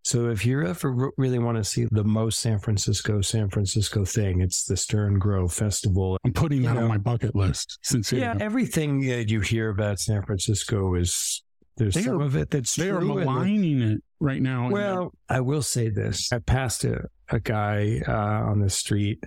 so 0.07 0.29
if 0.29 0.47
you 0.47 0.65
ever 0.65 1.11
really 1.17 1.41
want 1.41 1.57
to 1.57 1.65
see 1.65 1.89
the 1.91 2.05
most 2.05 2.39
San 2.39 2.61
Francisco, 2.61 3.21
San 3.23 3.51
Francisco 3.51 4.05
thing, 4.05 4.41
it's 4.41 4.63
the 4.63 4.77
Stern 4.77 5.19
Grove 5.19 5.53
Festival. 5.53 6.17
I'm 6.25 6.33
putting 6.33 6.63
that 6.63 6.75
you 6.75 6.75
know, 6.75 6.83
on 6.83 6.89
my 6.89 6.97
bucket 6.97 7.35
list. 7.35 7.81
Sincerely. 7.83 8.25
Yeah, 8.25 8.37
everything 8.39 9.01
that 9.09 9.29
you 9.31 9.41
hear 9.41 9.69
about 9.69 9.99
San 9.99 10.23
Francisco 10.23 10.95
is 10.95 11.43
there's 11.77 11.95
they 11.95 12.03
some 12.03 12.23
are, 12.23 12.25
of 12.25 12.37
it 12.37 12.53
that's 12.53 12.77
they 12.77 12.89
are 12.89 13.01
maligning 13.01 13.83
it 13.83 14.01
right 14.21 14.41
now. 14.41 14.71
Well, 14.71 15.13
I 15.29 15.41
will 15.41 15.63
say 15.63 15.89
this: 15.89 16.33
I 16.33 16.39
passed 16.39 16.85
a, 16.85 17.09
a 17.31 17.41
guy 17.41 18.01
uh, 18.07 18.13
on 18.13 18.61
the 18.61 18.71
street 18.71 19.25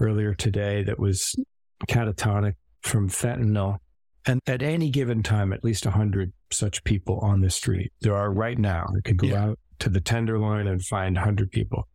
earlier 0.00 0.32
today 0.32 0.82
that 0.84 0.98
was 0.98 1.34
catatonic 1.88 2.54
from 2.80 3.10
fentanyl 3.10 3.80
and 4.26 4.40
at 4.46 4.62
any 4.62 4.90
given 4.90 5.22
time, 5.22 5.52
at 5.52 5.62
least 5.62 5.84
100 5.84 6.32
such 6.50 6.82
people 6.84 7.18
on 7.20 7.40
the 7.40 7.50
street. 7.50 7.92
There 8.00 8.16
are 8.16 8.32
right 8.32 8.58
now. 8.58 8.86
I 8.96 9.00
could 9.02 9.18
go 9.18 9.28
yeah. 9.28 9.44
out 9.44 9.58
to 9.80 9.88
the 9.88 10.00
Tenderloin 10.00 10.66
and 10.66 10.84
find 10.84 11.16
100 11.16 11.50
people. 11.50 11.88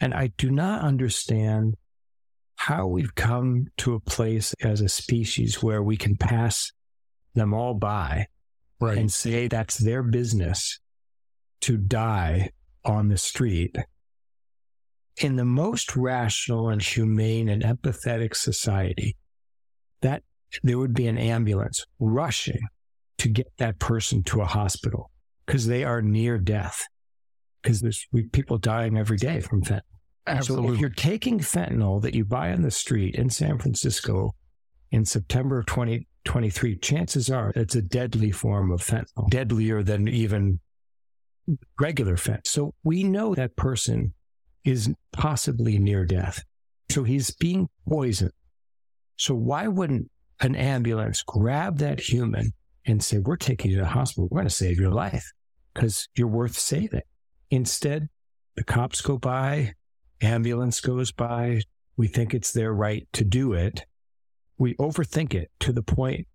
And 0.00 0.14
I 0.14 0.28
do 0.36 0.50
not 0.50 0.82
understand 0.82 1.76
how 2.56 2.86
we've 2.86 3.14
come 3.14 3.66
to 3.78 3.94
a 3.94 4.00
place 4.00 4.54
as 4.62 4.80
a 4.80 4.88
species 4.88 5.62
where 5.62 5.82
we 5.82 5.96
can 5.96 6.16
pass 6.16 6.72
them 7.34 7.54
all 7.54 7.74
by 7.74 8.26
right. 8.80 8.98
and 8.98 9.12
say 9.12 9.48
that's 9.48 9.78
their 9.78 10.02
business 10.02 10.78
to 11.62 11.76
die 11.76 12.50
on 12.84 13.08
the 13.08 13.16
street 13.16 13.76
in 15.18 15.36
the 15.36 15.44
most 15.44 15.96
rational 15.96 16.68
and 16.68 16.82
humane 16.82 17.48
and 17.48 17.62
empathetic 17.62 18.34
society, 18.34 19.16
that 20.00 20.22
there 20.62 20.78
would 20.78 20.94
be 20.94 21.06
an 21.06 21.18
ambulance 21.18 21.84
rushing 21.98 22.60
to 23.18 23.28
get 23.28 23.52
that 23.58 23.78
person 23.78 24.22
to 24.24 24.40
a 24.40 24.46
hospital 24.46 25.10
because 25.46 25.66
they 25.66 25.84
are 25.84 26.02
near 26.02 26.38
death. 26.38 26.82
Because 27.62 27.80
there's 27.80 28.06
people 28.32 28.58
dying 28.58 28.98
every 28.98 29.16
day 29.16 29.40
from 29.40 29.62
fentanyl. 29.62 29.80
Absolutely. 30.26 30.68
So 30.68 30.74
if 30.74 30.80
you're 30.80 30.90
taking 30.90 31.38
fentanyl 31.38 32.00
that 32.02 32.14
you 32.14 32.24
buy 32.24 32.52
on 32.52 32.62
the 32.62 32.70
street 32.70 33.16
in 33.16 33.30
San 33.30 33.58
Francisco 33.58 34.34
in 34.90 35.04
September 35.04 35.58
of 35.58 35.66
2023, 35.66 36.76
chances 36.76 37.30
are 37.30 37.52
it's 37.56 37.74
a 37.74 37.82
deadly 37.82 38.30
form 38.30 38.70
of 38.70 38.80
fentanyl, 38.80 39.28
deadlier 39.30 39.82
than 39.82 40.08
even 40.08 40.60
regular 41.80 42.16
fentanyl. 42.16 42.46
So 42.46 42.74
we 42.84 43.04
know 43.04 43.34
that 43.34 43.56
person 43.56 44.14
is 44.64 44.92
possibly 45.12 45.78
near 45.78 46.04
death. 46.04 46.44
So 46.90 47.02
he's 47.02 47.30
being 47.32 47.68
poisoned. 47.88 48.32
So 49.16 49.34
why 49.34 49.66
wouldn't 49.66 50.10
an 50.40 50.56
ambulance 50.56 51.22
grab 51.22 51.78
that 51.78 52.00
human 52.00 52.52
and 52.86 53.02
say, 53.02 53.18
We're 53.18 53.36
taking 53.36 53.70
you 53.70 53.78
to 53.78 53.82
the 53.84 53.88
hospital. 53.88 54.28
We're 54.30 54.40
going 54.40 54.48
to 54.48 54.54
save 54.54 54.78
your 54.78 54.90
life 54.90 55.32
because 55.72 56.08
you're 56.14 56.28
worth 56.28 56.58
saving. 56.58 57.02
Instead, 57.52 58.08
the 58.56 58.64
cops 58.64 59.02
go 59.02 59.18
by, 59.18 59.74
ambulance 60.22 60.80
goes 60.80 61.12
by. 61.12 61.60
We 61.98 62.08
think 62.08 62.32
it's 62.32 62.52
their 62.52 62.72
right 62.72 63.06
to 63.12 63.24
do 63.24 63.52
it. 63.52 63.84
We 64.56 64.74
overthink 64.76 65.34
it 65.34 65.50
to 65.60 65.70
the 65.70 65.82
point 65.82 66.26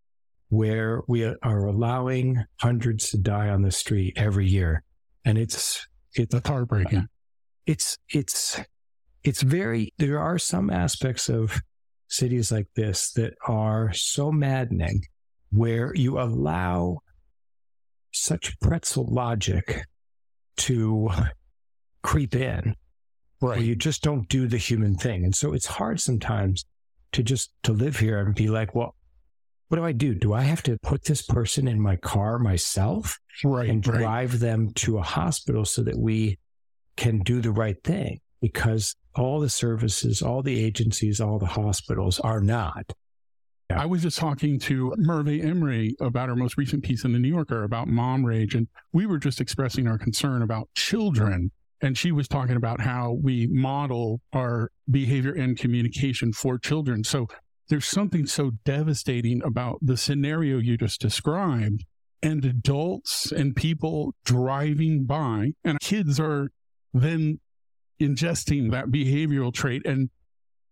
where 0.49 1.01
we 1.07 1.25
are 1.25 1.65
allowing 1.65 2.45
hundreds 2.61 3.09
to 3.09 3.17
die 3.17 3.49
on 3.49 3.63
the 3.63 3.71
street 3.71 4.13
every 4.15 4.47
year. 4.47 4.83
And 5.25 5.39
it's, 5.39 5.87
it's 6.13 6.33
That's 6.33 6.47
heartbreaking. 6.47 6.99
Uh, 6.99 7.07
it's, 7.65 7.97
it's, 8.13 8.61
it's 9.23 9.41
very, 9.41 9.93
there 9.97 10.19
are 10.19 10.37
some 10.37 10.69
aspects 10.69 11.29
of 11.29 11.59
cities 12.09 12.51
like 12.51 12.67
this 12.75 13.11
that 13.13 13.33
are 13.47 13.91
so 13.91 14.31
maddening 14.31 15.01
where 15.51 15.95
you 15.95 16.19
allow 16.19 16.99
such 18.11 18.59
pretzel 18.59 19.07
logic 19.11 19.83
to 20.57 21.09
creep 22.03 22.35
in 22.35 22.65
right. 22.65 22.75
where 23.39 23.59
you 23.59 23.75
just 23.75 24.01
don't 24.01 24.27
do 24.29 24.47
the 24.47 24.57
human 24.57 24.95
thing 24.95 25.23
and 25.23 25.35
so 25.35 25.53
it's 25.53 25.65
hard 25.65 25.99
sometimes 25.99 26.65
to 27.11 27.23
just 27.23 27.51
to 27.63 27.71
live 27.71 27.97
here 27.97 28.19
and 28.19 28.35
be 28.35 28.47
like 28.47 28.75
well 28.75 28.95
what 29.67 29.77
do 29.77 29.83
i 29.83 29.91
do 29.91 30.13
do 30.13 30.33
i 30.33 30.41
have 30.41 30.63
to 30.63 30.77
put 30.83 31.03
this 31.05 31.21
person 31.21 31.67
in 31.67 31.81
my 31.81 31.95
car 31.97 32.39
myself 32.39 33.19
right 33.43 33.69
and 33.69 33.83
drive 33.83 34.33
right. 34.33 34.39
them 34.39 34.71
to 34.73 34.97
a 34.97 35.03
hospital 35.03 35.65
so 35.65 35.81
that 35.83 35.97
we 35.97 36.37
can 36.95 37.19
do 37.19 37.41
the 37.41 37.51
right 37.51 37.81
thing 37.83 38.19
because 38.41 38.95
all 39.15 39.39
the 39.39 39.49
services, 39.49 40.21
all 40.21 40.41
the 40.41 40.63
agencies, 40.63 41.19
all 41.19 41.39
the 41.39 41.45
hospitals 41.45 42.19
are 42.19 42.41
not. 42.41 42.91
I 43.69 43.85
was 43.85 44.01
just 44.01 44.17
talking 44.17 44.59
to 44.59 44.93
Merve 44.97 45.25
Emre 45.25 45.91
about 45.99 46.29
her 46.29 46.35
most 46.35 46.57
recent 46.57 46.83
piece 46.83 47.03
in 47.03 47.11
the 47.11 47.19
New 47.19 47.27
Yorker 47.27 47.63
about 47.63 47.87
mom 47.87 48.25
rage, 48.25 48.55
and 48.55 48.67
we 48.93 49.05
were 49.05 49.17
just 49.17 49.41
expressing 49.41 49.87
our 49.87 49.97
concern 49.97 50.41
about 50.41 50.69
children. 50.73 51.51
And 51.81 51.97
she 51.97 52.11
was 52.11 52.27
talking 52.27 52.55
about 52.55 52.81
how 52.81 53.17
we 53.21 53.47
model 53.47 54.21
our 54.33 54.71
behavior 54.89 55.33
and 55.33 55.57
communication 55.57 56.31
for 56.33 56.57
children. 56.57 57.03
So 57.03 57.27
there's 57.69 57.85
something 57.85 58.25
so 58.25 58.51
devastating 58.63 59.43
about 59.43 59.79
the 59.81 59.97
scenario 59.97 60.57
you 60.59 60.77
just 60.77 61.01
described 61.01 61.83
and 62.23 62.43
adults 62.45 63.31
and 63.31 63.55
people 63.55 64.15
driving 64.25 65.05
by 65.05 65.51
and 65.63 65.79
kids 65.79 66.19
are 66.19 66.49
then 66.93 67.39
ingesting 67.99 68.71
that 68.71 68.87
behavioral 68.87 69.53
trait 69.53 69.85
and 69.85 70.09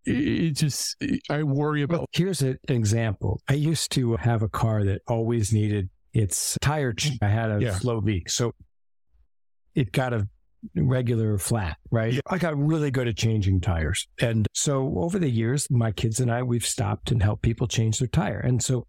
it 0.06 0.52
just 0.52 0.96
i 1.30 1.44
worry 1.44 1.82
about 1.82 2.00
well, 2.00 2.08
here's 2.12 2.42
an 2.42 2.58
example. 2.68 3.42
I 3.50 3.54
used 3.54 3.92
to 3.94 4.16
have 4.18 4.42
a 4.42 4.50
car 4.50 4.84
that 4.84 5.02
always 5.08 5.52
needed 5.52 5.90
its 6.14 6.58
tire 6.62 6.94
i 7.22 7.28
had 7.28 7.52
a 7.52 7.60
yeah. 7.60 7.74
slow 7.74 7.98
leak 7.98 8.30
so 8.30 8.54
it 9.74 9.92
got 9.92 10.14
a 10.14 10.28
regular 10.76 11.38
flat 11.38 11.78
right? 11.92 12.14
Yeah. 12.14 12.22
i 12.28 12.38
got 12.38 12.58
really 12.58 12.90
good 12.92 13.08
at 13.08 13.18
changing 13.18 13.62
tires. 13.62 14.08
And 14.20 14.48
so 14.54 14.94
over 14.98 15.20
the 15.20 15.30
years 15.30 15.68
my 15.70 15.92
kids 15.92 16.20
and 16.20 16.32
i 16.32 16.42
we've 16.44 16.66
stopped 16.66 17.12
and 17.12 17.22
helped 17.22 17.44
people 17.44 17.68
change 17.68 18.00
their 18.00 18.08
tire. 18.08 18.40
And 18.40 18.64
so 18.64 18.88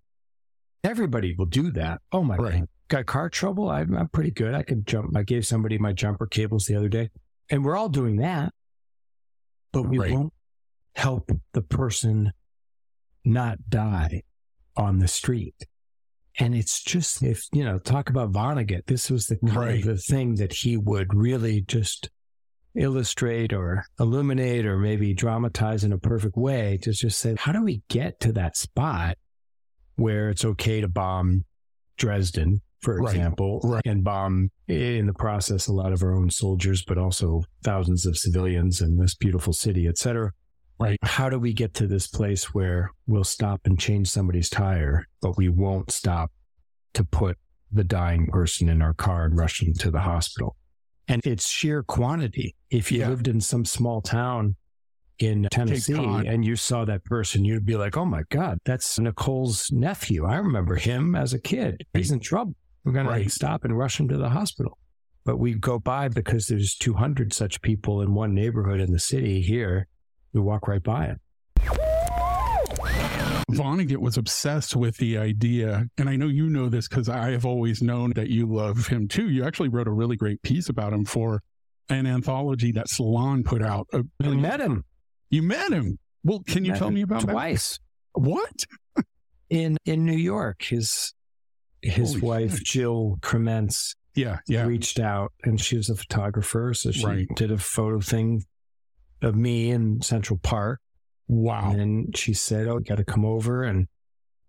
everybody 0.85 1.35
will 1.37 1.46
do 1.46 1.70
that. 1.72 2.00
Oh 2.12 2.22
my 2.22 2.37
right. 2.37 2.61
god. 2.61 2.68
Got 2.88 3.07
car 3.07 3.29
trouble? 3.29 3.68
I'm, 3.68 3.96
I'm 3.96 4.09
pretty 4.09 4.31
good. 4.31 4.55
I 4.55 4.62
can 4.62 4.85
jump. 4.85 5.16
I 5.16 5.24
gave 5.24 5.44
somebody 5.44 5.76
my 5.76 5.92
jumper 5.92 6.26
cables 6.26 6.66
the 6.66 6.76
other 6.76 6.88
day 6.88 7.11
and 7.50 7.64
we're 7.64 7.76
all 7.76 7.88
doing 7.88 8.16
that, 8.16 8.52
but 9.72 9.83
we 9.83 9.98
right. 9.98 10.12
won't 10.12 10.33
help 10.97 11.31
the 11.53 11.63
person 11.63 12.33
not 13.25 13.59
die 13.69 14.23
on 14.77 14.99
the 14.99 15.09
street. 15.09 15.55
And 16.39 16.55
it's 16.55 16.83
just, 16.83 17.23
if, 17.23 17.47
you 17.53 17.65
know, 17.65 17.79
talk 17.79 18.11
about 18.11 18.33
Vonnegut, 18.33 18.87
this 18.87 19.11
was 19.11 19.27
the 19.27 19.37
kind 19.37 19.57
right. 19.57 19.79
of 19.81 19.85
the 19.85 19.97
thing 19.97 20.35
that 20.37 20.53
he 20.53 20.77
would 20.77 21.15
really 21.15 21.61
just 21.61 22.11
illustrate 22.75 23.53
or 23.53 23.87
illuminate 23.99 24.67
or 24.67 24.79
maybe 24.79 25.15
dramatize 25.15 25.85
in 25.85 25.93
a 25.93 25.99
perfect 25.99 26.37
way 26.37 26.79
to 26.83 26.93
just 26.93 27.19
say, 27.19 27.35
how 27.39 27.53
do 27.53 27.63
we 27.63 27.83
get 27.89 28.21
to 28.21 28.33
that 28.33 28.57
spot 28.57 29.17
where 29.97 30.29
it's 30.29 30.45
okay 30.45 30.81
to 30.81 30.89
bomb 30.89 31.45
Dresden 31.97 32.61
for 32.83 32.99
right. 32.99 33.15
example, 33.15 33.61
right. 33.65 33.83
and 33.87 34.05
bomb 34.05 34.51
in 34.69 35.07
the 35.07 35.15
process 35.15 35.67
a 35.67 35.73
lot 35.73 35.95
of 35.95 36.03
our 36.03 36.15
own 36.15 36.31
soldiers, 36.31 36.85
but 36.87 36.99
also 36.99 37.43
thousands 37.65 38.05
of 38.05 38.19
civilians 38.19 38.83
in 38.83 38.99
this 38.99 39.15
beautiful 39.15 39.55
city, 39.55 39.87
et 39.89 39.97
cetera. 39.97 40.33
Right. 40.79 40.99
How 41.03 41.31
do 41.31 41.39
we 41.39 41.53
get 41.53 41.75
to 41.75 41.87
this 41.87 42.07
place 42.07 42.53
where 42.55 42.91
we'll 43.07 43.25
stop 43.25 43.62
and 43.65 43.79
change 43.79 44.09
somebody's 44.09 44.51
tire, 44.51 45.07
but 45.23 45.37
we 45.37 45.49
won't 45.49 45.91
stop 45.91 46.31
to 46.95 47.05
put 47.05 47.39
the 47.73 47.85
dying 47.85 48.27
person 48.27 48.69
in 48.69 48.83
our 48.83 48.93
car 48.93 49.25
and 49.25 49.39
rush 49.39 49.61
them 49.61 49.73
to 49.75 49.91
the 49.91 50.01
hospital? 50.01 50.57
And 51.09 51.25
it's 51.25 51.49
sheer 51.49 51.83
quantity. 51.83 52.55
If 52.71 52.93
you 52.93 53.01
yeah. 53.01 53.09
lived 53.09 53.29
in 53.29 53.41
some 53.41 53.65
small 53.65 54.03
town 54.03 54.57
in 55.19 55.49
Tennessee 55.51 55.95
and 55.95 56.45
you 56.45 56.57
saw 56.57 56.85
that 56.85 57.05
person, 57.05 57.45
you'd 57.45 57.65
be 57.65 57.77
like, 57.77 57.97
oh 57.97 58.05
my 58.05 58.23
God, 58.31 58.59
that's 58.65 58.99
Nicole's 58.99 59.71
nephew. 59.73 60.27
I 60.27 60.37
remember 60.37 60.75
him 60.75 61.15
as 61.15 61.33
a 61.33 61.39
kid. 61.39 61.85
He's 61.95 62.11
in 62.11 62.21
trouble. 62.21 62.55
We're 62.85 62.93
going 62.93 63.07
right. 63.07 63.25
to 63.25 63.31
stop 63.31 63.65
and 63.65 63.77
rush 63.77 63.99
him 63.99 64.09
to 64.09 64.17
the 64.17 64.29
hospital. 64.29 64.79
But 65.25 65.39
we 65.39 65.55
go 65.55 65.79
by 65.79 66.09
because 66.09 66.47
there's 66.47 66.77
200 66.77 67.33
such 67.33 67.61
people 67.61 68.01
in 68.03 68.15
one 68.15 68.35
neighborhood 68.35 68.81
in 68.81 68.93
the 68.93 69.01
city 69.01 69.41
here. 69.41 69.89
We 70.33 70.41
walk 70.41 70.69
right 70.69 70.83
by 70.83 71.07
it. 71.07 71.21
Vonnegut 73.51 73.99
was 73.99 74.17
obsessed 74.17 74.75
with 74.75 74.97
the 74.97 75.19
idea, 75.19 75.87
and 75.99 76.09
I 76.09 76.17
know 76.17 76.27
you 76.27 76.49
know 76.49 76.69
this 76.69 76.89
because 76.89 77.09
I 77.09 77.31
have 77.31 77.47
always 77.47 77.81
known 77.81 78.12
that 78.15 78.29
you 78.29 78.47
love 78.47 78.89
him 78.89 79.07
too. 79.07 79.31
You 79.31 79.45
actually 79.45 79.69
wrote 79.69 79.87
a 79.87 79.93
really 79.93 80.17
great 80.17 80.43
piece 80.43 80.69
about 80.69 80.93
him 80.93 81.05
for 81.05 81.43
an 81.89 82.07
anthology 82.07 82.73
that 82.73 82.89
Salon 82.89 83.45
put 83.45 83.62
out. 83.62 83.87
I 83.93 84.29
met 84.29 84.61
him. 84.61 84.85
You 85.31 85.43
met 85.43 85.73
him. 85.73 85.99
Well, 86.25 86.43
can 86.47 86.65
you 86.65 86.73
met 86.73 86.79
tell 86.79 86.91
me 86.91 87.03
about 87.03 87.23
twice? 87.23 87.79
That? 88.15 88.21
What? 88.23 88.65
in 89.51 89.77
in 89.85 90.05
New 90.05 90.17
York, 90.17 90.62
his 90.62 91.15
his 91.83 92.15
Holy 92.15 92.21
wife 92.21 92.57
shit. 92.57 92.67
Jill 92.67 93.19
Krementz 93.21 93.95
yeah, 94.17 94.39
yeah. 94.49 94.65
reached 94.65 94.99
out 94.99 95.33
and 95.45 95.61
she 95.61 95.77
was 95.77 95.89
a 95.89 95.95
photographer. 95.95 96.75
So 96.75 96.91
she 96.91 97.05
right. 97.07 97.29
did 97.37 97.53
a 97.53 97.59
photo 97.59 98.01
thing 98.01 98.45
of 99.22 99.35
me 99.35 99.70
in 99.70 100.02
Central 100.02 100.38
Park. 100.38 100.81
Wow. 101.29 101.72
And 101.72 102.16
she 102.16 102.35
said, 102.35 102.68
Oh, 102.68 102.79
you 102.79 102.85
got 102.85 102.96
to 102.96 103.05
come 103.05 103.24
over. 103.24 103.64
And 103.64 103.88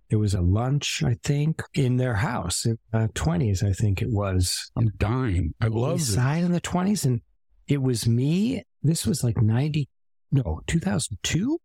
it 0.09 0.15
was 0.15 0.33
a 0.33 0.41
lunch, 0.41 1.03
I 1.03 1.17
think, 1.23 1.61
in 1.73 1.97
their 1.97 2.15
house, 2.15 2.65
in 2.65 2.77
uh, 2.93 3.07
20s, 3.13 3.63
I 3.63 3.73
think 3.73 4.01
it 4.01 4.09
was. 4.09 4.71
I'm 4.77 4.91
dying. 4.97 5.53
I 5.59 5.67
love 5.67 5.99
it. 5.99 6.03
Side 6.03 6.43
in 6.43 6.51
the 6.51 6.61
20s. 6.61 7.05
And 7.05 7.21
it 7.67 7.81
was 7.81 8.07
me. 8.07 8.63
This 8.81 9.05
was 9.05 9.23
like 9.23 9.41
90, 9.41 9.89
no, 10.31 10.61
2002. 10.67 11.59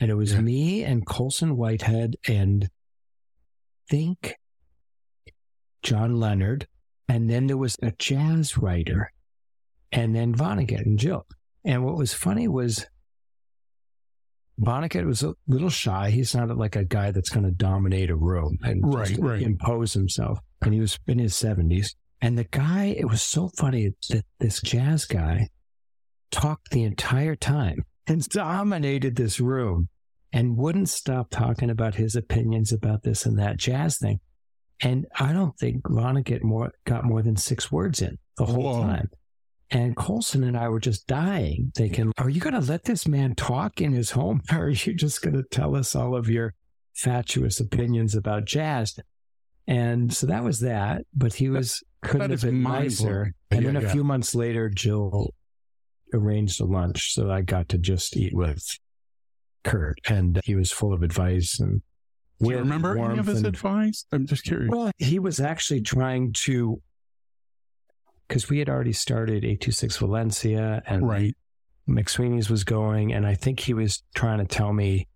And 0.00 0.10
it 0.10 0.14
was 0.14 0.34
yeah. 0.34 0.40
me 0.40 0.84
and 0.84 1.06
Colson 1.06 1.56
Whitehead 1.56 2.16
and 2.28 2.68
think 3.88 4.34
John 5.82 6.18
Leonard, 6.18 6.66
and 7.08 7.30
then 7.30 7.46
there 7.46 7.56
was 7.56 7.76
a 7.82 7.92
jazz 7.98 8.56
writer, 8.58 9.12
and 9.92 10.14
then 10.16 10.34
Vonnegut 10.34 10.84
and 10.84 10.98
Jill. 10.98 11.26
And 11.64 11.84
what 11.84 11.96
was 11.96 12.12
funny 12.12 12.48
was 12.48 12.86
Vonnegut 14.60 15.06
was 15.06 15.22
a 15.22 15.34
little 15.48 15.70
shy. 15.70 16.10
He's 16.10 16.34
not 16.34 16.56
like 16.56 16.76
a 16.76 16.84
guy 16.84 17.10
that's 17.10 17.30
going 17.30 17.44
to 17.44 17.50
dominate 17.50 18.10
a 18.10 18.16
room 18.16 18.58
and 18.62 18.80
right, 18.84 19.16
right. 19.18 19.42
impose 19.42 19.92
himself. 19.92 20.38
And 20.62 20.72
he 20.72 20.80
was 20.80 20.98
in 21.06 21.18
his 21.18 21.34
70s. 21.34 21.94
And 22.20 22.38
the 22.38 22.44
guy, 22.44 22.94
it 22.96 23.06
was 23.06 23.22
so 23.22 23.50
funny 23.58 23.94
that 24.10 24.24
this 24.38 24.60
jazz 24.60 25.04
guy 25.04 25.48
talked 26.30 26.70
the 26.70 26.84
entire 26.84 27.36
time 27.36 27.84
and 28.06 28.26
dominated 28.28 29.16
this 29.16 29.40
room 29.40 29.88
and 30.32 30.56
wouldn't 30.56 30.88
stop 30.88 31.30
talking 31.30 31.70
about 31.70 31.94
his 31.94 32.16
opinions 32.16 32.72
about 32.72 33.02
this 33.02 33.26
and 33.26 33.38
that 33.38 33.56
jazz 33.56 33.98
thing. 33.98 34.20
And 34.80 35.06
I 35.18 35.32
don't 35.32 35.56
think 35.58 35.84
Vonnegut 35.84 36.42
more 36.42 36.72
got 36.84 37.04
more 37.04 37.22
than 37.22 37.36
six 37.36 37.70
words 37.70 38.02
in 38.02 38.18
the 38.36 38.44
whole 38.44 38.62
Whoa. 38.62 38.82
time. 38.82 39.10
And 39.74 39.96
Colson 39.96 40.44
and 40.44 40.56
I 40.56 40.68
were 40.68 40.78
just 40.78 41.08
dying, 41.08 41.72
thinking, 41.74 42.12
are 42.16 42.30
you 42.30 42.40
going 42.40 42.54
to 42.54 42.60
let 42.60 42.84
this 42.84 43.08
man 43.08 43.34
talk 43.34 43.80
in 43.80 43.92
his 43.92 44.12
home? 44.12 44.40
Or 44.52 44.58
are 44.66 44.70
you 44.70 44.94
just 44.94 45.20
going 45.20 45.34
to 45.34 45.42
tell 45.50 45.74
us 45.74 45.96
all 45.96 46.14
of 46.14 46.30
your 46.30 46.54
fatuous 46.94 47.58
opinions 47.58 48.14
about 48.14 48.44
jazz? 48.44 48.96
And 49.66 50.14
so 50.14 50.28
that 50.28 50.44
was 50.44 50.60
that. 50.60 51.02
But 51.12 51.34
he 51.34 51.48
was 51.48 51.82
couldn't 52.02 52.30
have 52.30 52.42
been 52.42 52.62
nicer. 52.62 53.34
And 53.50 53.62
yeah, 53.62 53.66
then 53.66 53.76
a 53.76 53.82
yeah. 53.82 53.92
few 53.92 54.04
months 54.04 54.32
later, 54.34 54.68
Jill 54.68 55.34
arranged 56.12 56.60
a 56.60 56.66
lunch. 56.66 57.12
So 57.12 57.30
I 57.30 57.40
got 57.40 57.68
to 57.70 57.78
just 57.78 58.16
eat 58.16 58.32
with 58.32 58.64
Kurt. 59.64 59.98
And 60.08 60.40
he 60.44 60.54
was 60.54 60.70
full 60.70 60.92
of 60.92 61.02
advice 61.02 61.58
and 61.58 61.82
do 62.40 62.50
you 62.50 62.58
remember 62.58 62.98
any 62.98 63.18
of 63.18 63.26
his 63.26 63.38
and, 63.38 63.46
advice? 63.46 64.06
I'm 64.12 64.26
just 64.26 64.44
curious. 64.44 64.70
Well, 64.70 64.90
he 64.98 65.18
was 65.18 65.40
actually 65.40 65.82
trying 65.82 66.32
to, 66.44 66.80
because 68.28 68.48
we 68.48 68.58
had 68.58 68.68
already 68.68 68.92
started 68.92 69.44
826 69.44 69.98
Valencia 69.98 70.82
and 70.86 71.08
right. 71.08 71.36
McSweeney's 71.88 72.48
was 72.48 72.64
going. 72.64 73.12
And 73.12 73.26
I 73.26 73.34
think 73.34 73.60
he 73.60 73.74
was 73.74 74.02
trying 74.14 74.38
to 74.38 74.46
tell 74.46 74.72
me 74.72 75.06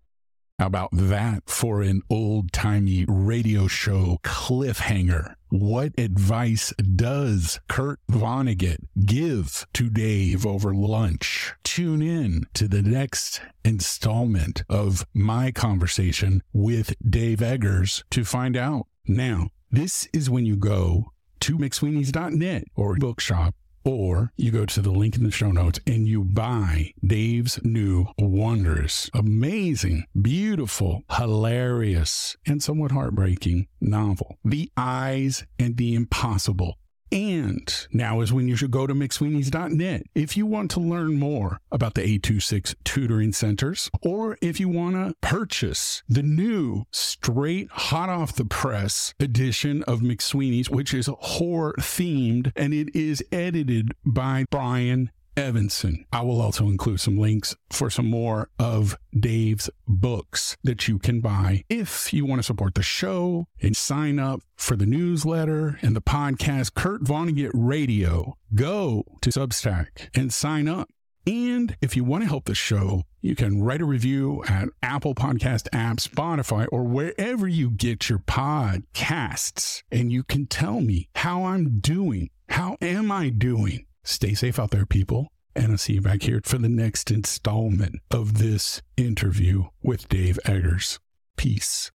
how 0.58 0.66
about 0.66 0.90
that 0.92 1.44
for 1.46 1.82
an 1.82 2.02
old 2.10 2.50
timey 2.52 3.04
radio 3.06 3.68
show 3.68 4.18
cliffhanger? 4.24 5.34
What 5.50 5.92
advice 5.96 6.72
does 6.96 7.60
Kurt 7.68 8.00
Vonnegut 8.10 8.78
give 9.06 9.68
to 9.74 9.88
Dave 9.88 10.44
over 10.44 10.74
lunch? 10.74 11.54
Tune 11.62 12.02
in 12.02 12.46
to 12.54 12.66
the 12.66 12.82
next 12.82 13.40
installment 13.64 14.64
of 14.68 15.06
my 15.14 15.52
conversation 15.52 16.42
with 16.52 16.92
Dave 17.08 17.40
Eggers 17.40 18.02
to 18.10 18.24
find 18.24 18.56
out. 18.56 18.86
Now, 19.06 19.50
this 19.70 20.08
is 20.12 20.28
when 20.28 20.44
you 20.44 20.56
go 20.56 21.12
to 21.40 21.59
McSweeney's.net 21.59 22.64
or 22.74 22.96
bookshop 22.96 23.55
or 23.85 24.33
you 24.37 24.51
go 24.51 24.66
to 24.66 24.83
the 24.83 24.90
link 24.90 25.16
in 25.16 25.24
the 25.24 25.31
show 25.31 25.51
notes 25.51 25.81
and 25.87 26.07
you 26.07 26.24
buy 26.24 26.92
Dave's 27.05 27.59
new 27.64 28.07
wondrous, 28.18 29.09
amazing, 29.14 30.05
beautiful, 30.20 31.05
hilarious, 31.11 32.37
and 32.46 32.62
somewhat 32.62 32.90
heartbreaking 32.90 33.66
novel, 33.81 34.38
The 34.44 34.70
Eyes 34.77 35.46
and 35.59 35.77
the 35.77 35.94
Impossible 35.94 36.74
and 37.10 37.86
now 37.92 38.20
is 38.20 38.32
when 38.32 38.48
you 38.48 38.56
should 38.56 38.70
go 38.70 38.86
to 38.86 38.94
McSweeney's.net 38.94 40.02
if 40.14 40.36
you 40.36 40.46
want 40.46 40.70
to 40.72 40.80
learn 40.80 41.18
more 41.18 41.60
about 41.70 41.94
the 41.94 42.02
826 42.02 42.74
tutoring 42.84 43.32
centers, 43.32 43.90
or 44.02 44.36
if 44.40 44.60
you 44.60 44.68
want 44.68 44.96
to 44.96 45.14
purchase 45.20 46.02
the 46.08 46.22
new 46.22 46.84
straight 46.90 47.68
hot 47.70 48.08
off 48.08 48.34
the 48.34 48.44
press 48.44 49.14
edition 49.20 49.82
of 49.84 50.00
McSweeney's, 50.00 50.70
which 50.70 50.92
is 50.94 51.08
horror 51.18 51.74
themed 51.78 52.52
and 52.56 52.74
it 52.74 52.94
is 52.94 53.22
edited 53.32 53.92
by 54.04 54.44
Brian 54.50 55.10
Evenson. 55.38 56.05
I 56.12 56.22
will 56.22 56.40
also 56.40 56.64
include 56.64 57.01
some 57.01 57.16
links 57.16 57.55
for 57.70 57.90
some 57.90 58.11
more 58.11 58.51
of 58.59 58.98
Dave's 59.18 59.70
books 59.87 60.57
that 60.64 60.88
you 60.88 60.98
can 60.98 61.20
buy 61.20 61.62
if 61.68 62.12
you 62.12 62.27
want 62.27 62.40
to 62.40 62.42
support 62.42 62.74
the 62.74 62.83
show 62.83 63.46
and 63.62 63.77
sign 63.77 64.18
up 64.18 64.40
for 64.57 64.74
the 64.74 64.87
newsletter 64.87 65.79
and 65.81 65.94
the 65.94 66.03
podcast 66.03 66.74
Kurt 66.74 67.05
Vonnegut 67.05 67.53
Radio. 67.55 68.37
Go 68.55 69.05
to 69.20 69.31
Substack 69.31 70.09
and 70.14 70.33
sign 70.33 70.66
up. 70.66 70.88
And 71.24 71.77
if 71.81 71.94
you 71.94 72.05
want 72.05 72.24
to 72.24 72.29
help 72.29 72.46
the 72.46 72.55
show, 72.55 73.03
you 73.20 73.37
can 73.37 73.62
write 73.62 73.83
a 73.83 73.85
review 73.85 74.42
at 74.48 74.70
Apple 74.83 75.14
Podcast 75.14 75.68
app, 75.72 75.98
Spotify, 75.98 76.66
or 76.72 76.85
wherever 76.85 77.46
you 77.46 77.70
get 77.70 78.09
your 78.09 78.18
podcasts. 78.20 79.83
And 79.92 80.11
you 80.11 80.24
can 80.24 80.46
tell 80.46 80.81
me 80.81 81.11
how 81.14 81.44
I'm 81.44 81.81
doing. 81.81 82.31
How 82.48 82.77
am 82.81 83.12
I 83.12 83.29
doing? 83.29 83.88
Stay 84.08 84.32
safe 84.32 84.58
out 84.58 84.70
there, 84.70 84.86
people. 84.86 85.28
And 85.54 85.72
I'll 85.72 85.78
see 85.78 85.92
you 85.92 86.00
back 86.00 86.22
here 86.22 86.40
for 86.42 86.56
the 86.56 86.68
next 86.70 87.10
installment 87.10 88.00
of 88.10 88.38
this 88.38 88.80
interview 88.96 89.64
with 89.82 90.08
Dave 90.08 90.38
Eggers. 90.46 90.98
Peace. 91.36 91.90